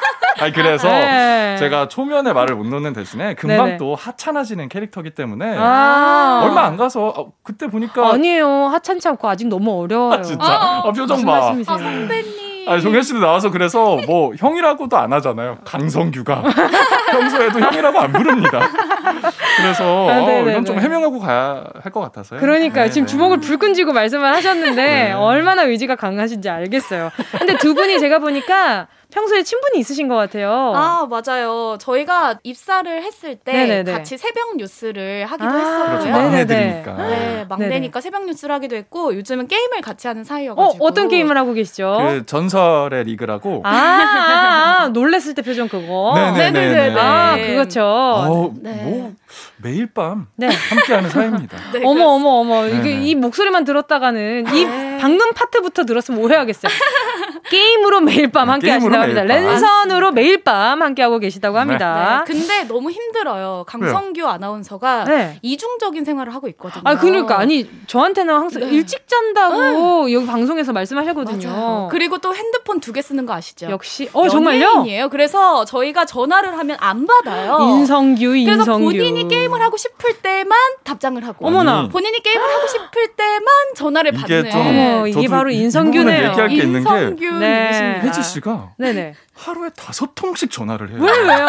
[0.45, 1.57] 아니 그래서 네.
[1.59, 3.77] 제가 초면에 말을 못 놓는 대신에 금방 네네.
[3.79, 9.49] 또 하찮아지는 캐릭터기 때문에 아 얼마 안 가서 어, 그때 보니까 아니에요 하찮지 않고 아직
[9.49, 10.13] 너무 어려워요.
[10.13, 11.33] 아, 진짜 아, 표정 무슨 봐.
[11.41, 11.79] 말씀이세요?
[11.79, 12.45] 선배님.
[12.67, 15.59] 아니 종현 씨도 나와서 그래서 뭐 형이라고도 안 하잖아요.
[15.65, 16.43] 강성규가
[17.13, 18.61] 평소에도 형이라고 안 부릅니다.
[19.59, 20.51] 그래서 아, 어, 네네네.
[20.53, 22.41] 이건 좀 해명하고 가야 할 것 같아서요.
[22.41, 22.87] 그러니까요.
[22.87, 23.11] 네, 지금 네.
[23.13, 25.13] 주먹을 불끈 쥐고 말씀을 하셨는데 네.
[25.13, 27.11] 얼마나 의지가 강하신지 알겠어요.
[27.39, 30.51] 근데 두 분이 제가 보니까 평소에 친분이 있으신 것 같아요.
[30.75, 31.77] 아 맞아요.
[31.79, 33.93] 저희가 입사를 했을 때 네네네.
[33.93, 36.09] 같이 새벽 뉴스를 하기도 아, 그렇죠.
[36.09, 36.31] 했었고요.
[36.31, 36.83] 네네네.
[36.83, 36.93] 막내들이니까.
[37.09, 40.85] 네, 막내니까 새벽 뉴스를 하기도 했고 요즘은 게임을 같이 하는 어, 사이여가지고.
[40.85, 41.97] 어 떤 게임을 하고 계시죠?
[42.01, 43.63] 그 전설의 리그라고.
[43.65, 46.15] 아, 놀랬을 때 표정 그거.
[46.37, 46.99] 네네네네.
[46.99, 47.83] 아, 그거죠.
[47.85, 48.83] 어, 네.
[48.83, 49.13] 뭐
[49.59, 50.49] 매일 밤 네.
[50.49, 51.57] 함께하는 사이입니다.
[51.73, 52.93] 네, 어머 어머 어머 이게.
[53.01, 54.99] 이 목소리만 들었다가는 이 네.
[55.01, 56.71] 방금 파트부터 들었으면 오해하겠어요.
[57.51, 59.23] 게임으로 매일 밤 함께 하신다고 합니다.
[59.25, 62.25] 랜선으로 매일 밤 함께 하고 계시다고 합니다.
[62.27, 63.65] 네, 근데 너무 힘들어요.
[63.67, 65.39] 강성규 아나운서가 네.
[65.43, 66.83] 이중적인 생활을 하고 있거든요.
[66.85, 68.71] 아 그러니까 아니 저한테는 항상 네.
[68.71, 71.49] 일찍 잔다고 여기 방송에서 말씀하셨거든요.
[71.49, 71.89] 맞아요.
[71.91, 73.67] 그리고 또 핸드폰 두 개 쓰는 거 아시죠?
[73.71, 74.61] 역시 어 정말요?
[74.67, 75.09] 연예인이에요.
[75.09, 77.59] 그래서 저희가 전화를 하면 안 받아요.
[77.61, 78.85] 인성규 그래서 인성규.
[78.85, 80.53] 본인이 게임을 하고 싶을 때만
[80.85, 81.89] 답장을 하고 어머나.
[81.89, 86.35] 본인이 게임을 하고 싶을 때만 전화를 이게 받는 좀 어머, 이게 바로 인성규네요.
[86.51, 87.63] 인성규 네.
[87.65, 88.07] 님이십니다.
[88.07, 89.15] 혜지 씨가 네네.
[89.37, 90.99] 하루에 다섯 통씩 전화를 해요.
[91.01, 91.47] 왜 왜요?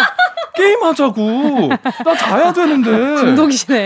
[0.56, 1.70] 게임하자고.
[2.06, 2.90] 나 자야 되는데.
[3.18, 3.86] 중독이시네.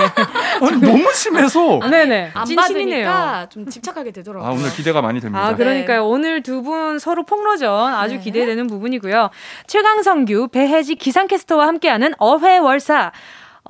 [0.62, 1.80] 아니, 너무 심해서.
[1.90, 2.32] 네네.
[2.34, 2.56] 안.
[2.56, 4.48] 받으니까 좀 집착하게 되더라고요.
[4.48, 5.44] 아 오늘 기대가 많이 됩니다.
[5.48, 6.06] 아, 그러니까요.
[6.06, 8.22] 오늘 두 분 서로 폭로전 아주 네.
[8.22, 9.30] 기대되는 부분이고요.
[9.68, 13.12] 최강성규, 배혜지 기상캐스터와 함께하는 어회월사.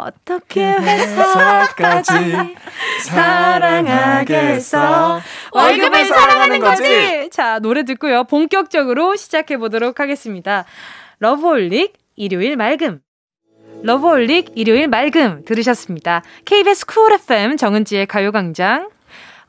[0.05, 2.13] 어떻게 회사까지
[3.03, 4.79] 사랑하겠어.
[5.51, 7.29] 월급을 사랑하는 거지.
[7.31, 8.23] 자, 노래 듣고요.
[8.23, 10.65] 본격적으로 시작해 보도록 하겠습니다.
[11.19, 12.99] 러브홀릭 일요일 맑음.
[13.83, 16.23] 러브홀릭 일요일 맑음 들으셨습니다.
[16.45, 18.89] KBS 쿨 FM 정은지의 가요광장.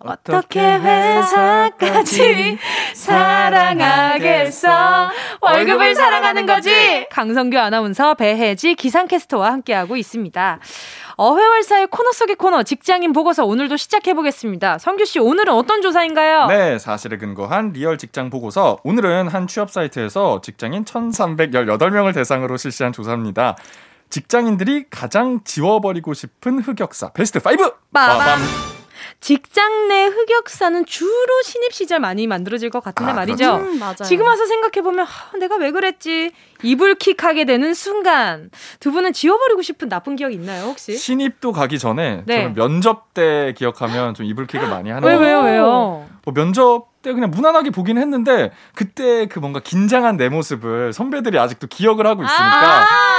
[0.00, 2.58] 어떻게 회사까지
[2.94, 5.10] 사랑하겠어
[5.40, 10.58] 월급을 사랑하는 거지 강성규 아나운서 배혜지 기상캐스터와 함께하고 있습니다
[11.16, 16.46] 어회월사의 코너 속의 코너 직장인 보고서 오늘도 시작해 보겠습니다 성규 씨 오늘은 어떤 조사인가요?
[16.46, 18.78] 네, 사실에 근거한 리얼 직장 보고서.
[18.84, 23.56] 오늘은 한 취업 사이트에서 직장인 1,318명을 대상으로 실시한 조사입니다.
[24.08, 27.42] 직장인들이 가장 지워버리고 싶은 흑역사 베스트 5!
[27.92, 28.40] 빠밤.
[29.20, 33.94] 직장 내 흑역사는 주로 신입 시절 많이 만들어질 것 같은데 아, 말이죠 음, 맞아요.
[34.04, 36.32] 지금 와서 생각해 보면 하, 내가 왜 그랬지
[36.62, 40.96] 이불킥하게 되는 순간 두 분은 지워버리고 싶은 나쁜 기억 있나요 혹시?
[40.96, 42.36] 신입도 가기 전에 네.
[42.36, 46.06] 저는 면접 때 기억하면 좀 이불킥을 많이 하는 왜것 왜요 왜요?
[46.24, 51.66] 뭐 면접 때 그냥 무난하게 보긴 했는데 그때 그 뭔가 긴장한 내 모습을 선배들이 아직도
[51.66, 53.10] 기억을 하고 있으니까 아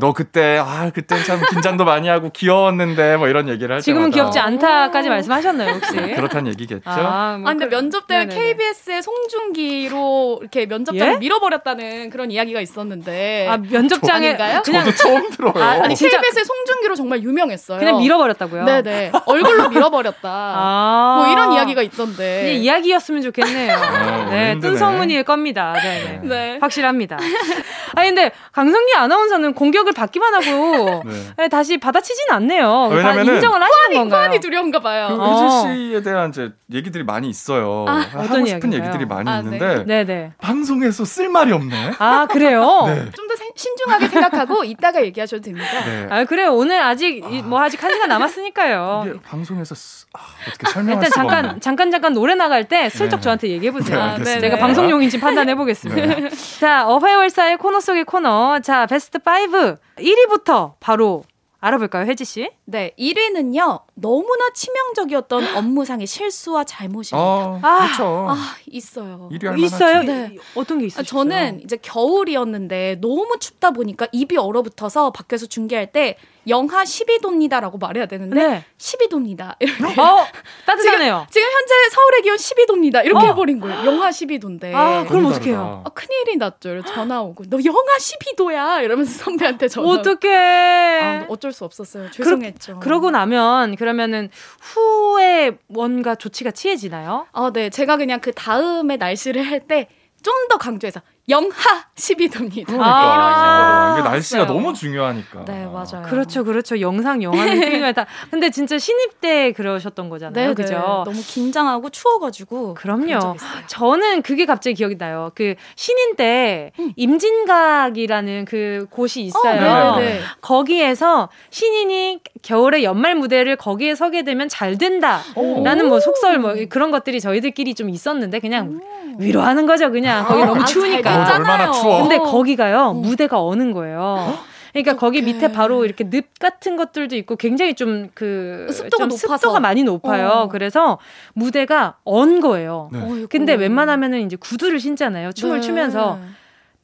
[0.00, 4.38] 너 그때 아 그때 참 긴장도 많이 하고 귀여웠는데 뭐 이런 얘기를 할 지금은 귀엽지
[4.38, 5.96] 않다까지 말씀하셨나요 혹시?
[5.96, 6.82] 그렇다는 얘기겠죠.
[6.86, 8.26] 아, 뭐 아, 근데 그- 면접 때.
[8.26, 11.18] KBS의 송중기로 이렇게 면접장을 예?
[11.18, 13.48] 밀어버렸다는 그런 이야기가 있었는데.
[13.48, 14.62] 아 면접장에 아닌가요?
[14.64, 15.52] 그냥 저도 처음 들어요.
[15.62, 17.78] 아, 아니, 진짜- KBS의 송중기로 정말 유명했어요.
[17.78, 18.64] 그냥 밀어버렸다고요?
[18.64, 19.12] 네네.
[19.26, 20.20] 얼굴로 밀어버렸다.
[20.30, 21.16] 아.
[21.22, 22.42] 뭐 이런 이야기가 있던데.
[22.42, 23.74] 그냥 이야기였으면 좋겠네요.
[23.74, 24.60] 아, 네, 힘드네.
[24.72, 25.72] 뜬성문일 겁니다.
[25.74, 26.28] 네, 네.
[26.28, 26.58] 네.
[26.60, 27.16] 확실합니다.
[27.96, 31.12] 아 근데 강성기 아나운서는 공격을 받기만 하고 네.
[31.36, 32.88] 네, 다시 받아치진 않네요.
[32.90, 34.20] 다 왜냐면은 인정을 하시는 건가요?
[34.22, 35.08] 많이 두려운가 봐요.
[35.10, 35.64] 그 어.
[35.66, 37.84] 혜지 씨에 대한 이제 얘기들이 많이 있어요.
[37.86, 38.82] 아, 하고 어떤 싶은 이야기인가요?
[38.84, 40.32] 얘기들이 많이 아, 있는데 네네.
[40.38, 41.92] 방송에서 쓸 말이 없네.
[41.98, 42.84] 아 그래요?
[42.86, 43.10] 네.
[43.14, 45.66] 좀더 신중하게 생각하고 이따가 얘기하셔도 됩니다.
[45.84, 46.06] 네.
[46.10, 49.20] 아 그래 오늘 아직 이- 뭐 아직 한 시간 남았으니까요.
[49.22, 51.60] 방송에서 쓰- 아, 어떻게 설명할 일단 잠깐 없네.
[51.60, 53.22] 잠깐 잠깐 노래 나갈 때 슬쩍 네.
[53.22, 53.96] 저한테 얘기해 보세요.
[53.98, 54.40] 네, 알겠습니다.
[54.40, 56.30] 제가 방송용인지 판단해 보겠습니다.
[56.58, 58.60] 자, 어회월사의 코너 속의 코너.
[58.60, 61.22] 자, 베스트 5 1위부터 바로
[61.60, 62.50] 알아볼까요, 혜지 씨?
[62.64, 63.82] 네, 1위는요.
[63.94, 67.18] 너무나 치명적이었던 업무상의 실수와 잘못입니다.
[67.18, 68.26] 어, 아, 그렇죠.
[68.30, 69.28] 아, 있어요.
[69.58, 70.02] 있어요?
[70.02, 70.36] 네.
[70.54, 71.04] 어떤 게 아, 있어요?
[71.04, 76.16] 저는 이제 겨울이었는데 너무 춥다 보니까 입이 얼어붙어서 밖에서 중계할 때
[76.48, 78.64] 영하 12도입니다라고 말해야 되는데 네.
[78.78, 79.54] 12도입니다.
[79.60, 80.00] 이렇게.
[80.00, 80.26] 어,
[80.66, 81.26] 따뜻하네요.
[81.30, 83.04] 지금 현재 서울의 기온 12도입니다.
[83.04, 83.28] 이렇게 어.
[83.30, 83.84] 해버린 거예요.
[83.84, 84.72] 영하 12도인데.
[84.74, 85.56] 아, 그럼 어떡해요?
[85.56, 85.82] 다르다.
[85.84, 86.82] 아, 큰일이 났죠.
[86.84, 89.88] 전화 오고 너 영하 12도야 이러면서 선배한테 전화.
[89.90, 91.00] 어떡해.
[91.00, 92.10] 아, 어쩔 수 없었어요.
[92.10, 92.80] 죄송했죠.
[92.80, 97.26] 그러고 나면 그러면은 후에 뭔가 조치가 취해지나요?
[97.32, 97.70] 아, 네.
[97.70, 99.88] 제가 그냥 그 다음에 날씨를 할 때
[100.22, 102.66] 좀 더 강조해서 영하 12도입니다.
[102.66, 104.46] 그러니까 아, 이게 날씨가 했어요.
[104.46, 105.44] 너무 중요하니까.
[105.44, 106.02] 네, 맞아요.
[106.04, 106.80] 그렇죠, 그렇죠.
[106.80, 108.06] 영상, 영화는 필요하다.
[108.30, 110.48] 근데 진짜 신입 때 그러셨던 거잖아요.
[110.48, 110.74] 네, 그죠?
[110.74, 110.80] 네.
[110.80, 112.74] 너무 긴장하고 추워가지고.
[112.74, 113.36] 그럼요.
[113.68, 115.30] 저는 그게 갑자기 기억이 나요.
[115.34, 116.92] 그 신인 때 음.
[116.96, 119.60] 임진각이라는 그 곳이 있어요.
[119.60, 120.20] 어, 네네네.
[120.40, 125.20] 거기에서 신인이 겨울에 연말 무대를 거기에 서게 되면 잘 된다.
[125.62, 128.80] 라는 뭐 속설 뭐 그런 것들이 저희들끼리 좀 있었는데 그냥
[129.18, 129.90] 위로하는 거죠.
[129.90, 131.19] 그냥 거기 너무 아, 추우니까.
[131.24, 131.52] 잘 됐잖아요.
[131.52, 132.00] 얼마나 추워.
[132.02, 133.02] 근데 거기가요 음.
[133.02, 134.38] 무대가 어는 거예요.
[134.72, 139.36] 그러니까 거기 밑에 바로 이렇게 늪 같은 것들도 있고 굉장히 좀 그 습도가 높아서.
[139.38, 140.28] 습도가 많이 높아요.
[140.28, 140.48] 어.
[140.48, 140.98] 그래서
[141.34, 142.88] 무대가 언 거예요.
[142.92, 143.26] 네.
[143.28, 145.32] 근데 웬만하면은 이제 구두를 신잖아요.
[145.32, 145.66] 춤을 네.
[145.66, 146.18] 추면서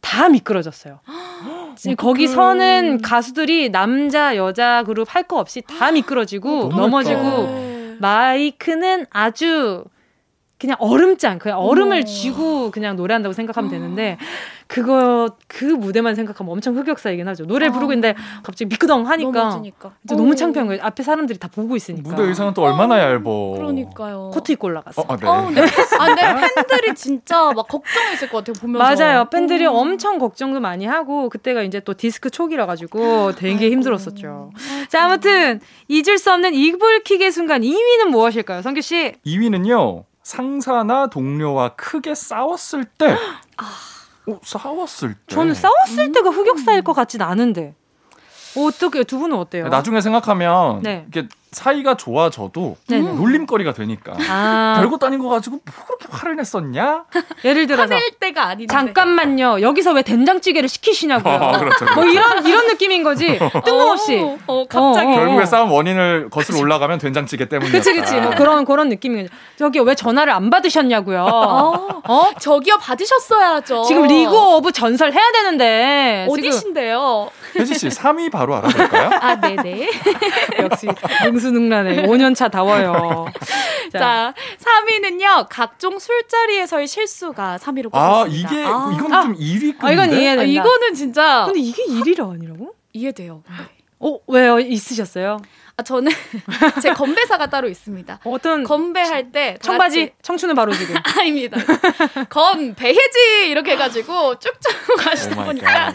[0.01, 0.99] 다 미끄러졌어요.
[1.96, 7.96] 거기 서는 가수들이 남자 여자 그룹 할 거 없이 다 미끄러지고 너무 넘어지고 네.
[8.01, 9.85] 마이크는 아주
[10.59, 12.05] 그냥 얼음장, 그냥 얼음을.
[12.07, 14.16] 쥐고 그냥 노래한다고 생각하면 되는데
[14.66, 17.47] 그거 그 무대만 생각하면 엄청 흑역사이긴 하죠.
[17.47, 19.51] 노래 부르고 있는데 갑자기 미끄덩 하니까.
[19.51, 20.35] 진짜 너무 어.
[20.35, 20.83] 창피한 거예요.
[20.83, 22.09] 앞에 사람들이 다 보고 있으니까.
[22.09, 23.21] 무대 의상은 또 얼마나 얇어.
[23.57, 24.31] 그러니까요.
[24.33, 25.03] 코트 입고 올라갔어.
[25.03, 25.27] 어, 아, 네.
[25.27, 25.61] 어, 네.
[25.99, 26.49] 아, 네.
[26.55, 29.05] 팬들이 진짜 막 걱정했을 것 같아요, 보면서.
[29.05, 29.25] 맞아요.
[29.27, 29.73] 팬들이 음.
[29.75, 34.53] 엄청 걱정도 많이 하고 그때가 이제 또 디스크 초기라 가지고 되게 힘들었었죠.
[34.88, 38.62] 자, 아무튼 잊을 수 없는 이불킥의 순간 2위는 무엇일까요?
[38.62, 39.12] 성규 씨.
[39.27, 40.05] 2위는요.
[40.27, 43.07] 상사나 동료와 크게 싸웠을 때.
[44.27, 45.21] 어, 싸웠을 때.
[45.29, 47.77] 저는 싸웠을 때가 흑역사일 것 같진 않은데.
[48.57, 49.69] 어떻게 두 분은 어때요?
[49.69, 51.05] 나중에 생각하면 네.
[51.07, 53.13] 이게 사이가 좋아져도 네네.
[53.15, 54.15] 놀림거리가 되니까.
[54.29, 57.05] 아, 별것도 아닌 거 가지고 뭐 그렇게 화를 냈었냐?
[57.45, 58.73] 예를 들어서 화낼 때가 아닌데.
[58.73, 59.61] 잠깐만요.
[59.63, 61.35] 여기서 왜 된장찌개를 시키시냐고요.
[61.35, 61.95] 어, 그렇죠, 그렇죠.
[61.95, 63.39] 뭐 이런 이런 느낌인 거지.
[63.65, 64.17] 뜬금없이.
[64.19, 65.09] 어, 어, 갑자기.
[65.09, 65.15] 어, 어.
[65.15, 67.79] 결국에 싸움 원인을 거슬러 올라가면 된장찌개 때문이었다.
[67.79, 69.35] 그치 그치 뭐 그런 그런 느낌인 거죠.
[69.57, 71.23] 저기 왜 전화를 안 받으셨냐고요.
[71.23, 72.31] 어, 어?
[72.39, 73.85] 저기요, 받으셨어야죠.
[73.85, 77.31] 지금 리그 오브 전설 해야 되는데 어디신데요?
[77.59, 79.11] 혜지 씨 3위 바로 알아볼까요?
[79.21, 79.89] 아, 네네.
[80.61, 80.89] 역시
[81.37, 82.03] 능수능란해.
[82.07, 83.27] 5년 차 다워요.
[83.92, 88.51] 자, 자, 3위는요, 각종 술자리에서의 실수가 3위로 아 꼽혔습니다.
[88.51, 89.22] 이게 아, 이건 아.
[89.22, 89.85] 좀 2위급인데.
[89.85, 90.40] 아, 이건 이해된다.
[90.42, 92.75] 아, 이거는 진짜 근데 이게 1위가 아니라고?
[92.92, 93.42] 이해돼요.
[93.99, 94.59] 어 왜요?
[94.59, 95.38] 있으셨어요?
[95.79, 96.11] 아, 저는
[96.83, 98.20] 제 건배사가 따로 있습니다.
[98.25, 100.94] 어떤 건배할 때다 청바지 같이- 청춘은 바로 지금.
[101.18, 101.59] 아닙니다.
[102.31, 105.92] 건 배해지 이렇게 해가지고 쭉쭉 오 가시다 보니까 갓.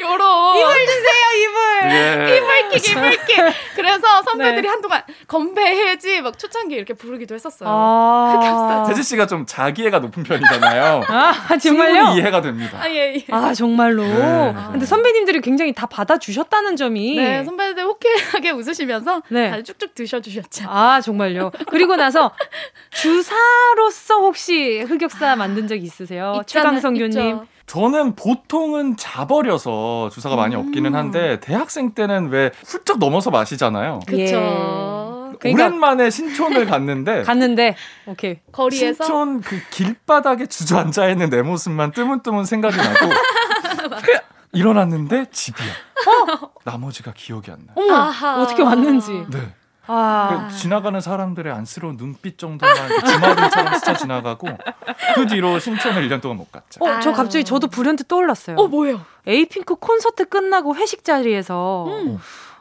[0.00, 2.22] 요런 요런 이불 주세요 이불.
[2.24, 3.36] 이게 이불킥 이불킥
[3.74, 4.68] 그래서 선배들이 네.
[4.68, 7.68] 한동안 건배해지 막 초창기 이렇게 부르기도 했었어요.
[7.70, 11.02] 아, 혜지 씨가 좀 자기애가 높은 편이잖아요.
[11.08, 11.94] 아 정말요?
[11.94, 12.78] 충분히 이해가 됩니다.
[12.80, 13.24] 아, 예, 예.
[13.30, 14.02] 아 정말로.
[14.02, 14.54] 네.
[14.72, 17.16] 근데 선배님들이 굉장히 다 받아주셨다는 점이.
[17.16, 19.50] 네, 선배들 호쾌하게 웃으시면서 네.
[19.50, 20.64] 다들 쭉쭉 드셔주셨죠.
[20.68, 21.52] 아 정말요.
[21.70, 22.32] 그리고 나서
[22.90, 26.42] 주사로서 혹시 흑역사 만든 적 있으세요?
[26.46, 27.40] 최강성규님.
[27.66, 34.00] 저는 보통은 자버려서 주사가 많이 없기는 한데 대학생 때는 왜 훌쩍 넘어서 마시잖아요.
[34.06, 34.20] 그쵸.
[34.22, 35.36] 예.
[35.38, 37.76] 그러니까- 오랜만에 신촌을 갔는데 갔는데
[38.06, 38.38] 오케이.
[38.52, 42.94] 거리에서 신촌 그 길바닥에 주저앉아 있는 내 모습만 뜨문뜨문 생각이 나고
[44.52, 45.66] 일어났는데 집이야.
[46.64, 47.72] 나머지가 기억이 안 나.
[47.74, 48.42] 어머 아하.
[48.42, 49.10] 어떻게 왔는지.
[49.30, 49.54] 네.
[49.86, 50.48] 아.
[50.50, 52.74] 그 지나가는 사람들의 안쓰러운 눈빛 정도만
[53.06, 54.48] 주마등처럼 스쳐 지나가고
[55.14, 56.84] 그 뒤로 신촌을 1년 동안 못 갔죠.
[56.84, 57.16] 어, 저 아유.
[57.16, 58.56] 갑자기 저도 불현듯 떠올랐어요.
[58.56, 59.00] 어 뭐예요?
[59.26, 62.18] 에이핑크 콘서트 끝나고 회식 자리에서 음.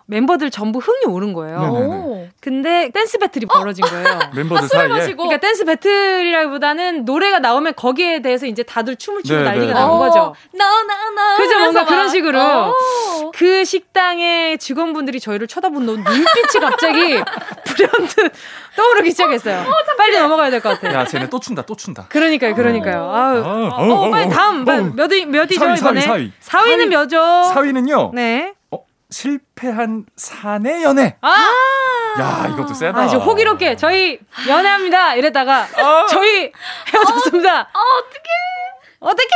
[0.07, 1.59] 멤버들 전부 흥이 오른 거예요.
[1.61, 1.85] 네네네.
[1.95, 2.27] 오.
[2.39, 4.05] 근데 댄스 battle이 벌어진 거예요.
[4.35, 9.39] 멤버들 술을 사이에 마시고 그러니까 댄스 battle이라기보다는 노래가 나오면 거기에 대해서 이제 다들 춤을 추고
[9.39, 9.99] 네, 난리가 네, 나는 네.
[9.99, 10.35] 거죠.
[10.53, 12.39] 나나나 그죠, 뭔가 그런 식으로.
[12.39, 13.31] 오.
[13.31, 16.99] 그 식당의 직원분들이 저희를 쳐다본 눈- 눈빛이 갑자기
[17.65, 18.31] 불현듯
[18.75, 19.65] 떠오르기 시작했어요.
[19.97, 20.99] 빨리 넘어가야 될 것 같아요.
[20.99, 22.05] 야, 쟤네 또 춘다, 또 춘다.
[22.09, 23.11] 그러니까요, 그러니까요.
[23.11, 25.25] 아유, 어, 어, 어, 빨리 다음 어, 몇, 위-
[25.57, 26.01] 사위, 이번에?
[26.01, 26.31] 사위.
[26.43, 27.17] 4위는 몇죠?
[27.53, 28.13] 4위는요.
[28.13, 28.53] 네.
[29.15, 31.15] 어, 실패한 사내 연애.
[31.21, 31.33] 아,
[32.19, 32.99] 야, 이것도 세다.
[32.99, 36.05] 아, 저 호기롭게 저희 연애합니다 이랬다가 아.
[36.09, 36.51] 저희
[36.93, 37.61] 헤어졌습니다.
[37.61, 38.35] 어, 어떡해.
[38.99, 39.29] 어떻게?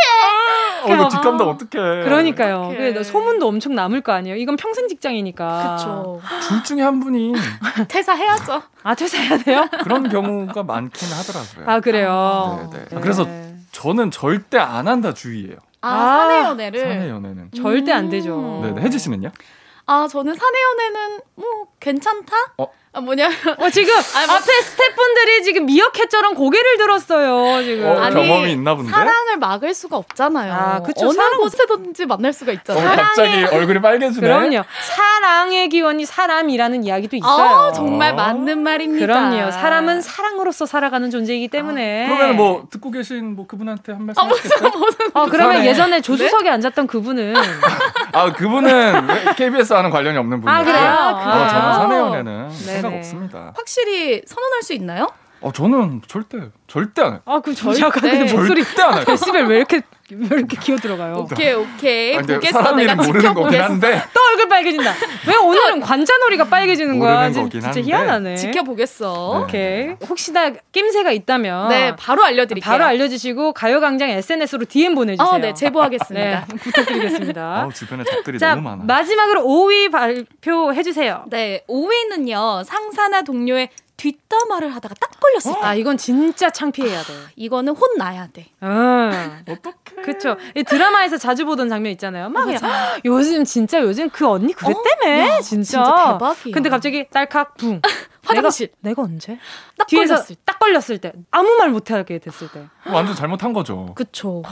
[0.83, 2.03] 어, 이거 뒷감당 어떡해.
[2.03, 2.61] 그러니까요.
[2.71, 3.03] 어떡해.
[3.03, 4.35] 소문도 엄청 남을 거 아니에요.
[4.35, 5.75] 이건 평생 직장이니까.
[5.77, 6.21] 그쵸.
[6.47, 7.33] 둘 중에 한 분이
[7.87, 8.61] 퇴사해야죠.
[8.83, 9.67] 아 퇴사해야 돼요?
[9.83, 11.69] 그런 경우가 많긴 하더라고요.
[11.69, 12.69] 아 그래요.
[12.73, 12.99] 네, 네.
[13.01, 13.27] 그래서
[13.71, 15.57] 저는 절대 안 한다 주의예요.
[15.81, 16.79] 아, 아, 사내 연애를.
[16.79, 17.51] 사내 연애는.
[17.55, 18.59] 절대 안 되죠.
[18.63, 18.81] 네, 네.
[18.81, 19.29] 혜지 씨는요?
[19.91, 22.35] 아, 저는 사내 연애는 뭐 괜찮다?
[22.59, 22.71] 어?
[22.91, 23.27] 아, 뭐냐?
[23.27, 27.63] 어, 지금 아니, 뭐- 앞에 스태프분들이 지금 미어캣처럼 고개를 들었어요.
[27.63, 27.85] 지금.
[27.87, 28.89] 어, 아니, 경험이 있나 본데?
[28.91, 30.51] 사랑을 막을 수가 없잖아요.
[30.53, 31.05] 아, 그쵸.
[31.07, 32.95] 어느 사랑- 곳에든지 만날 수가 어, 있잖아요.
[32.97, 34.25] 갑자기 얼굴이 빨개지네.
[34.27, 34.63] 그럼요.
[34.87, 37.29] 사랑의 기원이 사람이라는 이야기도 있어요.
[37.67, 38.15] 아, 정말 어.
[38.15, 39.05] 맞는 말입니다.
[39.05, 39.51] 그럼요.
[39.51, 42.07] 사람은 사랑으로서 살아가는 존재이기 때문에.
[42.07, 44.49] 그러면 뭐 듣고 계신 뭐 그분한테 한 말씀 아, 무슨?
[44.71, 45.05] 무슨.
[45.13, 45.67] 어, 그러면 사랑해.
[45.69, 47.35] 예전에 조수석에 앉았던 그분은
[48.13, 50.59] 아 그분은 KBS와는 관련이 없는 분이에요.
[50.59, 50.79] 아, 그래요?
[51.43, 51.73] 어, 저는 아.
[51.73, 52.49] 사내 연애는
[52.81, 52.97] 생각.
[52.97, 53.53] 없습니다.
[53.55, 55.07] 확실히 선언할 수 있나요?
[55.41, 57.21] 어 저는 절대 절대 안 해요.
[57.25, 58.33] 아, 그 저희 아까 근데 네.
[58.33, 59.03] 목소리 절대 안 해요.
[59.07, 59.81] 데시벨 왜 이렇게
[60.15, 61.15] 왜 이렇게 기어 들어가요?
[61.17, 62.15] 오케이, 오케이.
[62.15, 62.59] 아, 근데 보겠어.
[62.61, 63.63] 사람 내가 이름 모르는 거긴 지켜보겠어.
[63.63, 64.93] 한데 또 얼굴 빨개진다.
[65.27, 67.31] 왜 오늘은 관자놀이가 빨개지는 거야?
[67.31, 67.71] 진- 진짜.
[67.81, 68.35] 희한하네.
[68.35, 69.41] 지켜보겠어.
[69.43, 69.89] 오케이.
[70.07, 72.69] 혹시나 낌새가 있다면 네, 바로 알려드릴게요.
[72.71, 75.27] 바로 알려주시고 가요광장 SNS로 DM 보내주세요.
[75.27, 76.45] 어, 네, 제보하겠습니다.
[76.49, 77.41] 네, 부탁드리겠습니다.
[77.63, 78.83] 아우 주변에 적들이 자, 너무 많아.
[78.85, 81.25] 마지막으로 5위 발표해주세요.
[81.29, 85.67] 네, 5위는요, 상사나 동료의 뒷담화를 하다가 딱 걸렸을 때.
[85.67, 87.13] 아, 이건 진짜 창피해야 돼.
[87.35, 88.45] 이거는 혼나야 돼.
[88.63, 89.11] 응.
[89.49, 89.75] 어떡해.
[90.03, 90.37] 그쵸.
[90.55, 92.29] 이 드라마에서 자주 보던 장면 있잖아요.
[92.29, 95.19] 막 그냥 "헉, 요즘 진짜 요즘 그 언니 그랬다며.
[95.19, 95.83] 야, 진짜.
[95.83, 96.53] 진짜 대박이야.
[96.53, 97.81] 근데 갑자기 딸칵 붕.
[98.25, 98.67] 화장실.
[98.81, 99.39] 내가, 내가 언제?
[99.77, 100.41] 딱 뒤에서 걸렸을 때.
[100.45, 102.67] 딱 걸렸을 때 아무 말 못하게 됐을 때.
[102.85, 103.93] 완전 잘못한 거죠.
[103.95, 104.43] 그쵸.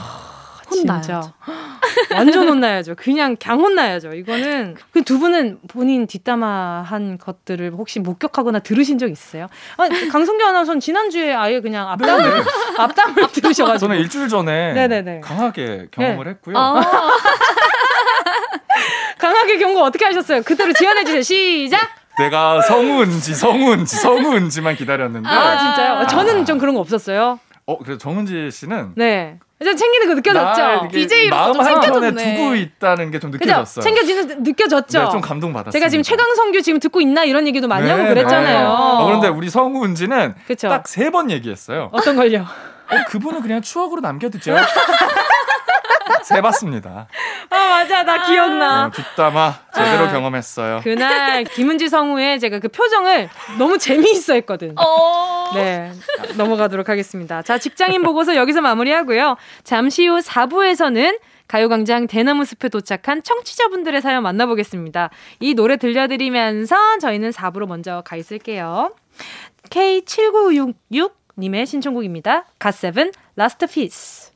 [0.70, 1.32] 혼나야죠.
[2.14, 2.94] 완전 혼나야죠.
[2.96, 4.12] 그냥 강 혼나야죠.
[4.14, 9.46] 이거는 그 두 분은 본인 뒷담화한 것들을 혹시 목격하거나 들으신 적 있으세요?
[9.78, 12.42] 아, 강성규 아나운서는 지난주에 아예 그냥 앞담을
[12.78, 15.20] 앞담을 들으셔가지고 저는 일주일 전에 네네네.
[15.20, 16.56] 강하게 경험을 했고요.
[16.58, 16.74] 아,
[19.18, 20.42] 강하게 경고 어떻게 하셨어요?
[20.42, 21.22] 그대로 지어내 주세요.
[21.22, 21.88] 시작.
[22.18, 26.06] 내가 성우인지 성우인지 성우인지만 기다렸는데 아 진짜요?
[26.08, 27.38] 저는 좀 그런 거 없었어요.
[27.66, 29.38] 어 그래서 정은지 씨는 네.
[29.64, 30.86] 좀 챙기는 거날 느껴졌죠?
[30.86, 32.36] 이게 DJ 로서 마음 좀 한켠에.
[32.36, 33.30] 두고 있다는 게 좀?
[33.32, 33.82] 느껴졌어요.
[33.82, 35.02] 챙겨지는 느껴졌죠?
[35.04, 35.72] 네, 좀 감동받았어요.
[35.72, 38.68] 제가 지금 최강성규 지금 듣고 있나 이런 얘기도 많이 네, 하고 그랬잖아요.
[38.68, 40.34] 어, 그런데 우리 성우은지는.
[40.68, 41.88] 딱 세 번 얘기했어요.
[41.92, 42.40] 어떤 걸요?
[42.42, 44.54] 어, 그분은 그냥 추억으로 남겨두죠.
[46.24, 47.06] 세봤습니다.
[47.50, 48.86] 아 맞아 나 기억나.
[48.86, 50.12] 어, 뒷담화 제대로 아.
[50.12, 50.80] 경험했어요.
[50.84, 53.28] 그날 김은지 성우의 제가 그 표정을
[53.58, 54.74] 너무 재미있어 했거든.
[54.78, 55.37] 어.
[55.54, 55.92] 네.
[56.36, 57.42] 넘어가도록 하겠습니다.
[57.42, 59.36] 자, 직장인 보고서 여기서 마무리하고요.
[59.64, 61.18] 잠시 후 4부에서는
[61.48, 65.10] 가요광장 대나무 숲에 도착한 청취자분들의 사연 만나보겠습니다.
[65.40, 68.94] 이 노래 들려드리면서 저희는 4부로 먼저 가 있을게요.
[69.70, 72.44] K7966님의 신청곡입니다.
[72.58, 74.32] 갓세븐 Last Piece.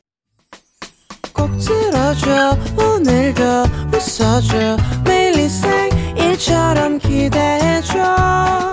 [1.34, 3.42] 꼭 들어줘 오늘도
[3.94, 8.72] 웃어줘 매일 일상일처럼 기대해줘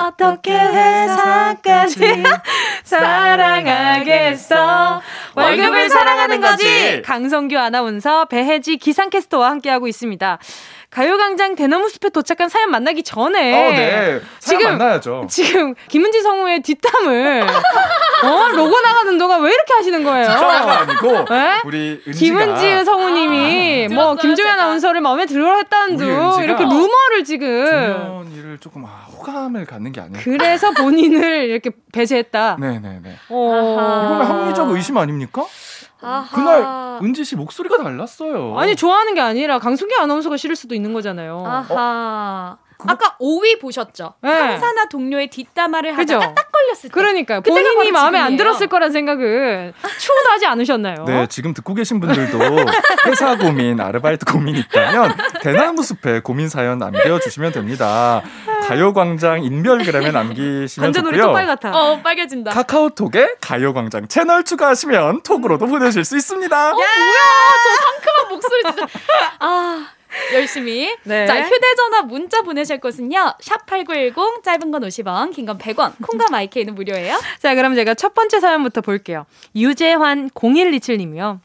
[0.00, 2.22] 어떻게 회사까지
[2.84, 5.02] 사랑하겠어
[5.34, 10.38] 월급을 사랑하는 거지 강성규 아나운서 배혜지 기상캐스터와 함께하고 있습니다
[10.94, 14.20] 가요광장 대나무 숲에 도착한 사연 만나기 전에 어, 네.
[14.38, 15.26] 사연 지금 만나야죠.
[15.28, 17.42] 지금 김은지 성우의 뒷담을
[18.22, 20.30] 어 로고 나가는 동안 왜 이렇게 하시는 거예요?
[20.30, 21.60] 아니고 네?
[21.64, 24.54] 우리 은지가 김은지 성우님이 아, 뭐 김종현.
[24.54, 30.20] 아나운서를 마음에 들어 했다는 둥 이렇게 루머를 지금 중년이를 조금 아, 호감을 갖는 게 아니에요.
[30.22, 32.56] 그래서 본인을 이렇게 배제했다.
[32.60, 33.16] 네네네.
[33.30, 34.04] 어.
[34.06, 35.44] 이거는 합리적 의심 아닙니까?
[36.00, 36.28] 아하.
[36.34, 38.58] 그날 은지 씨 목소리가 달랐어요.
[38.58, 41.44] 아니 좋아하는 게 아니라 강승기 아나운서가 싫을 수도 있는 거잖아요.
[41.46, 42.58] 아하.
[42.86, 44.14] 아까 5위 보셨죠?
[44.20, 44.28] 네.
[44.30, 46.16] 상사나 동료의 뒷담화를 그죠?
[46.16, 46.88] 하다가 딱 걸렸을 때.
[46.90, 48.36] 그러니까 본인이 마음에 안 지금이에요.
[48.36, 51.04] 들었을 거란 생각은 추호도 하지 않으셨나요?
[51.06, 52.38] 네, 지금 듣고 계신 분들도
[53.06, 58.22] 회사 고민, 아르바이트 고민 있다면 대나무 숲에 고민 사연 남겨주시면 됩니다.
[58.68, 61.32] 가요광장 인별그램에 남기시면 완전 우리 좋고요.
[61.32, 61.70] 또빨 같아.
[61.78, 62.50] 어, 빨개진다.
[62.52, 66.72] 카카오톡에 가요광장 채널 추가하시면 톡으로도 보내실 수 있습니다.
[66.72, 68.86] 어, 상큼한 목소리 진짜.
[69.40, 69.86] 아.
[70.32, 70.94] 열심히.
[71.02, 71.26] 네.
[71.26, 73.34] 자, 휴대전화 문자 보내실 곳은요.
[73.42, 77.18] 샵8910, 짧은 건 50원, 긴 건 100원, 콩과 마이케이는 무료예요.
[77.40, 79.26] 자, 그럼 제가 첫 번째 사연부터 볼게요.
[79.56, 81.40] 유재환 0127님이요.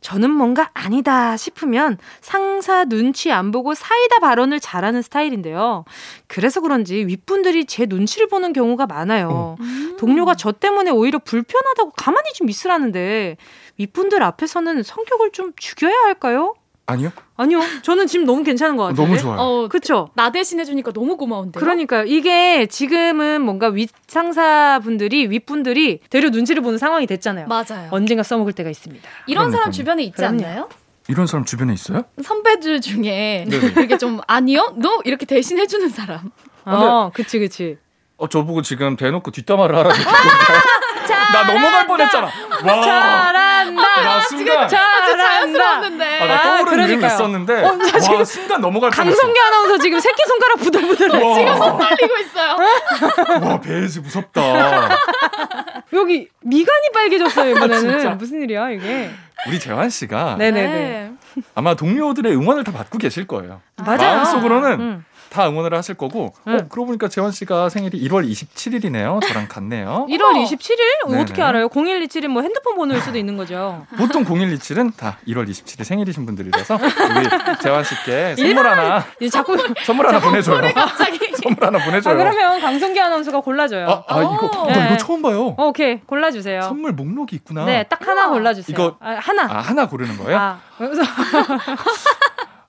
[0.00, 5.84] 저는 뭔가 아니다 싶으면 상사 눈치 안 보고 사이다 발언을 잘하는 스타일인데요.
[6.26, 9.56] 그래서 그런지 윗분들이 제 눈치를 보는 경우가 많아요.
[9.98, 13.36] 동료가 저 때문에 오히려 불편하다고 가만히 좀 있으라는데
[13.78, 16.54] 윗분들 앞에서는 성격을 좀 죽여야 할까요?
[16.90, 17.10] 아니요?
[17.36, 17.60] 아니요.
[17.82, 19.06] 저는 지금 너무 괜찮은 것 같아요.
[19.06, 19.38] 너무 좋아요.
[19.40, 20.10] 어, 그쵸?
[20.14, 21.60] 나 대신 해주니까 너무 고마운데요.
[21.60, 22.04] 그러니까요.
[22.04, 27.46] 이게 지금은 뭔가 윗상사분들이 윗분들이 되려 눈치를 보는 상황이 됐잖아요.
[27.48, 27.88] 맞아요.
[27.90, 29.08] 언젠가 써먹을 때가 있습니다.
[29.26, 29.72] 이런 그럼요, 사람 그럼요.
[29.72, 30.44] 주변에 있지 그럼요.
[30.44, 30.68] 않나요?
[31.08, 32.04] 이런 사람 주변에 있어요?
[32.22, 33.46] 선배들 중에.
[33.76, 34.74] 이렇게 좀 아니요?
[34.76, 36.30] 너 이렇게 대신 해주는 사람.
[36.64, 37.78] 어, 그치, 그치.
[38.16, 39.94] 어, 저보고 지금 대놓고 뒷담화를 하라고?
[41.10, 42.26] 나 넘어갈 뻔했잖아.
[42.26, 42.82] 와.
[42.82, 44.02] 잘한다.
[44.02, 45.16] 나 순간 잘한다.
[45.16, 46.20] 자연스러웠는데.
[46.20, 47.06] 아, 나 아, 떠오르는 그러니까요.
[47.14, 49.16] 있었는데 어, 나 지금 와, 순간 넘어갈 뻔했어.
[49.20, 51.24] 강성기 아나운서 지금 새끼 손가락 부들부들해.
[51.24, 52.56] 와, 떨리고 있어요.
[53.48, 54.40] 와, 베이지 무섭다.
[55.92, 58.18] 여기 미간이 빨개졌어요, 이번에는.
[58.18, 59.10] 무슨 일이야, 이게.
[59.48, 61.12] 우리 재환 씨가 네네네.
[61.54, 63.62] 아마 동료들의 응원을 다 받고 계실 거예요.
[63.76, 63.98] 맞아요.
[63.98, 65.04] 마음속으로는 응.
[65.30, 66.32] 다 응원을 하실 거고.
[66.48, 66.54] 응.
[66.54, 69.26] 어, 그러고 보니까 재환 씨가 생일이 1월 27일이네요.
[69.26, 70.06] 저랑 같네요.
[70.10, 71.08] 1월 27일?
[71.08, 71.22] 네네.
[71.22, 71.68] 어떻게 알아요?
[71.68, 73.86] 0127은 뭐 핸드폰 번호일 수도 있는 거죠.
[73.96, 79.56] 보통 0127은 다 1월 27일 생일이신 분들이라서 우리 재환 씨께 선물 하나 자꾸.
[79.84, 80.60] 선물 하나 보내줘요.
[80.74, 81.18] 갑자기.
[81.42, 82.12] 선물 하나 보내줘요.
[82.14, 83.86] 아, 그러면 강성기 아나운서가 골라줘요.
[83.88, 84.86] 아, 아, 이거 나 네.
[84.88, 85.54] 이거 처음 봐요.
[85.56, 86.00] 어, 오케이.
[86.00, 86.62] 골라주세요.
[86.62, 87.64] 선물 목록이 있구나.
[87.64, 88.74] 네, 딱 하나 골라주세요.
[88.74, 89.44] 이거- 아, 하나.
[89.44, 90.36] 아 하나 고르는 거예요?
[90.38, 91.02] 아, 그래서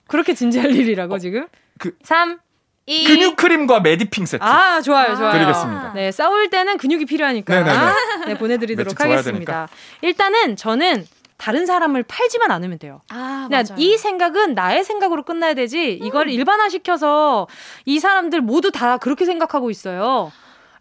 [0.07, 1.47] 그렇게 진지할 일이라고 지금?
[1.79, 2.39] 그- 3,
[2.87, 3.05] 2.
[3.05, 5.31] 근육 크림과 메디핑 세트 아, 좋아요, 좋아요.
[5.31, 5.93] 드리겠습니다.
[5.93, 7.53] 네, 싸울 때는 근육이 필요하니까.
[7.63, 7.79] 네네네.
[8.27, 9.67] 네, 보내드리도록 매직 좋아야 하겠습니다.
[10.01, 11.05] 일단은 저는
[11.37, 13.01] 다른 사람을 팔지만 않으면 돼요.
[13.09, 13.75] 아, 맞아요.
[13.77, 17.47] 이 생각은 나의 생각으로 끝나야 되지, 이걸 일반화시켜서
[17.85, 20.31] 이 사람들 모두 다 그렇게 생각하고 있어요.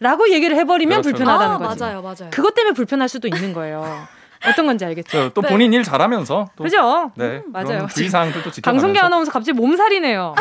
[0.00, 1.16] 라고 얘기를 해버리면 그렇죠.
[1.16, 1.80] 불편하다는 아, 거지.
[1.80, 2.30] 맞아요, 맞아요.
[2.30, 4.06] 그것 때문에 불편할 수도 있는 거예요.
[4.46, 5.10] 어떤 건지 알겠죠?
[5.10, 5.48] 저, 또 네.
[5.48, 7.10] 본인 일 잘하면서 또 그죠?
[7.14, 7.66] 네, 음, 맞아요.
[7.66, 10.34] 그런 주의사항들도 지켜가면서 방송계 아나운서 갑자기 몸살이네요.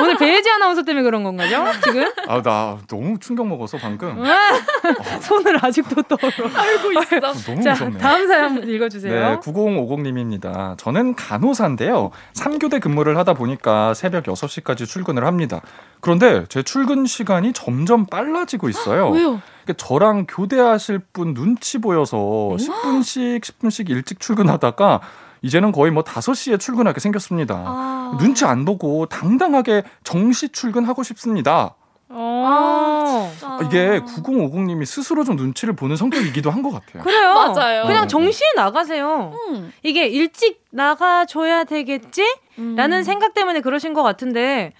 [0.00, 1.66] 오늘 배혜지 아나운서 때문에 그런 건가요?
[1.84, 2.10] 지금?
[2.28, 4.22] 아, 나 너무 충격 먹어서 방금
[5.20, 6.30] 손을 아직도 떨어.
[6.54, 7.20] 알고 있어.
[7.44, 7.98] 너무 자, 무섭네요.
[7.98, 9.12] 다음 사연 읽어주세요.
[9.12, 10.78] 네, 9050님입니다.
[10.78, 12.10] 저는 간호사인데요.
[12.34, 15.60] 3교대 근무를 하다 보니까 새벽 6시까지 출근을 합니다.
[16.00, 19.10] 그런데 제 출근 시간이 점점 빨라지고 있어요.
[19.10, 19.40] 왜요?
[19.64, 25.00] 그러니까 저랑 교대하실 분 눈치 보여서 10분씩 10분씩 일찍 출근하다가
[25.42, 27.54] 이제는 거의 뭐 5시에 출근하게 생겼습니다.
[27.66, 28.16] 아.
[28.20, 31.74] 눈치 안 보고 당당하게 정시 출근하고 싶습니다.
[32.08, 33.30] 어.
[33.30, 33.58] 진짜.
[33.64, 37.02] 이게 9050님이 스스로 좀 눈치를 보는 성격이기도 한 것 같아요.
[37.02, 37.34] 그래요.
[37.34, 37.86] 맞아요.
[37.86, 38.08] 그냥 음.
[38.08, 39.32] 정시에 나가세요.
[39.48, 39.72] 음.
[39.82, 42.22] 이게 일찍 나가줘야 되겠지?
[42.58, 42.76] 음.
[42.76, 44.74] 라는 생각 때문에 그러신 것 같은데,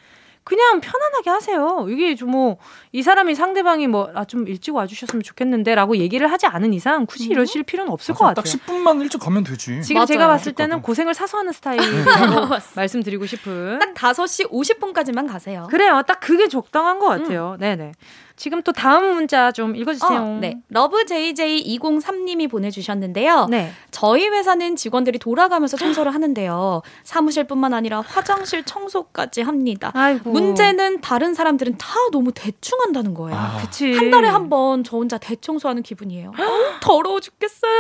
[0.45, 1.87] 그냥 편안하게 하세요.
[1.89, 2.57] 이게 좀 뭐,
[2.91, 7.29] 이 사람이 상대방이 뭐, 아, 좀 일찍 와주셨으면 좋겠는데, 라고 얘기를 하지 않은 이상 굳이
[7.29, 8.35] 이러실 필요는 없을 것 맞아요.
[8.35, 8.53] 같아요.
[8.53, 9.83] 딱 10분만 일찍 가면 되지.
[9.83, 10.07] 지금 맞아요.
[10.07, 10.83] 제가 봤을 때는.
[10.83, 13.79] 고생을 사서 하는 스타일이라고 말씀드리고 싶은.
[13.79, 15.67] 딱 5시 50분까지만 가세요.
[15.71, 16.03] 그래요.
[16.07, 17.23] 딱 그게 적당한 것 음.
[17.23, 17.57] 같아요.
[17.61, 17.93] 네네.
[18.37, 20.19] 지금 또 다음 문자 좀 읽어주세요.
[20.19, 20.59] 어, 네.
[20.73, 23.47] 러브JJ203님이 보내주셨는데요.
[23.51, 23.73] 네.
[23.91, 26.83] 저희 회사는 직원들이 돌아가면서 청소를 하는데요.
[27.05, 29.91] 사무실뿐만 아니라 화장실 청소까지 합니다.
[29.95, 30.31] 아이고.
[30.31, 33.37] 문제는 다른 사람들은 다 너무 대충 한다는 거예요.
[33.39, 33.93] 아, 그치.
[33.95, 36.31] 한 달에 한 번 저 혼자 대청소하는 기분이에요.
[36.39, 37.73] 어, 더러워 죽겠어요.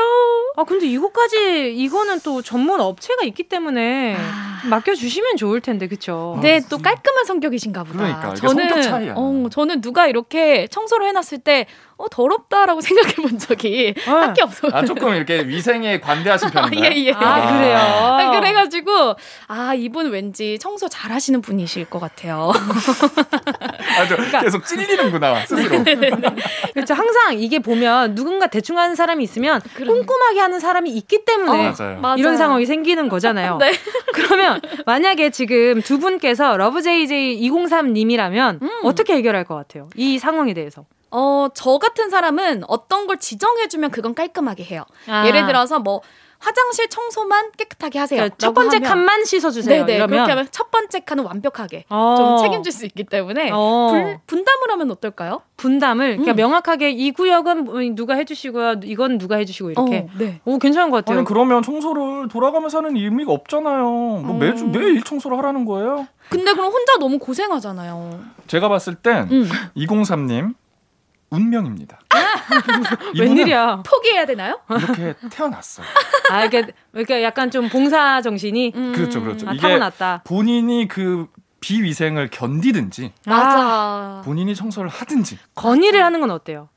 [0.57, 4.61] 아, 근데 이거까지, 이거는 또 전문 업체가 있기 때문에 아.
[4.69, 6.39] 맡겨주시면 좋을 텐데, 그쵸?
[6.41, 8.33] 네, 또 깔끔한 성격이신가 보다.
[8.35, 9.15] 그러니까, 차이야.
[9.17, 11.67] 어, 저는 누가 이렇게 청소를 해놨을 때,
[12.03, 14.21] 어, 더럽다라고 생각해 본 적이 어.
[14.21, 14.73] 딱히 없어요.
[14.75, 16.91] 아, 조금 이렇게 위생에 관대하신 편인가요?
[16.91, 17.13] 예, 예.
[17.13, 17.77] 아, 그래요?
[17.79, 19.15] 아, 그래가지고,
[19.47, 22.51] 아, 이분 왠지 청소 잘 하시는 분이실 것 같아요.
[22.53, 25.85] 아, 저 계속 찔리는구나, 스스로.
[26.75, 26.95] 그렇죠.
[26.95, 29.99] 항상 이게 보면 누군가 대충 하는 사람이 있으면 그럼요.
[30.01, 32.01] 꼼꼼하게 하는 사람이 있기 때문에 어, 맞아요.
[32.01, 32.17] 맞아요.
[32.19, 33.59] 이런 상황이 생기는 거잖아요.
[33.59, 33.71] 네.
[34.15, 38.71] 그러면 만약에 지금 두 분께서 러브JJ203님이라면 음.
[38.83, 39.89] 어떻게 해결할 것 같아요?
[39.95, 40.85] 이 상황에 대해서.
[41.13, 44.85] 어, 저 같은 사람은 어떤 걸 지정해주면 그건 깔끔하게 해요.
[45.09, 45.27] 아.
[45.27, 46.01] 예를 들어서 뭐
[46.39, 48.17] 화장실 청소만 깨끗하게 하세요.
[48.19, 49.85] 그러니까 첫 번째 하면- 칸만 씻어주세요.
[49.87, 49.95] 네네.
[49.95, 52.15] 이러면 그렇게 하면 첫 번째 칸은 완벽하게 어.
[52.19, 53.89] 좀 책임질 수 있기 때문에 어.
[53.93, 55.43] 불- 분담을 하면 어떨까요?
[55.57, 56.37] 분담을 그러니까 음.
[56.37, 59.99] 명확하게 이 구역은 뭐 누가 해주시고요, 이건 누가 해주시고 이렇게.
[59.99, 60.41] 어, 네.
[60.45, 61.19] 오 괜찮은 것 같아요.
[61.19, 63.85] 아니 그러면 청소를 돌아가면서 하는 의미가 없잖아요.
[64.25, 64.73] 뭐 매주 음.
[64.73, 66.09] 매일 청소를 하라는 거예요?
[66.29, 68.19] 근데 그럼 혼자 너무 고생하잖아요.
[68.49, 69.49] 제가 봤을 땐 음.
[69.77, 70.55] 203님
[71.33, 71.99] 운명입니다.
[73.15, 73.83] 이분은 웬일이야?
[73.87, 74.61] 포기해야 되나요?
[74.69, 75.87] 이렇게 태어났어요.
[76.31, 78.93] 아 이게 그러니까 약간 좀 봉사 정신이 음.
[78.95, 79.49] 그렇죠, 그렇죠.
[79.49, 80.23] 아, 타고났다.
[80.25, 81.27] 본인이 그
[81.61, 84.21] 비위생을 견디든지 맞아.
[84.25, 86.69] 본인이 청소를 하든지 건의를 하는 건 어때요?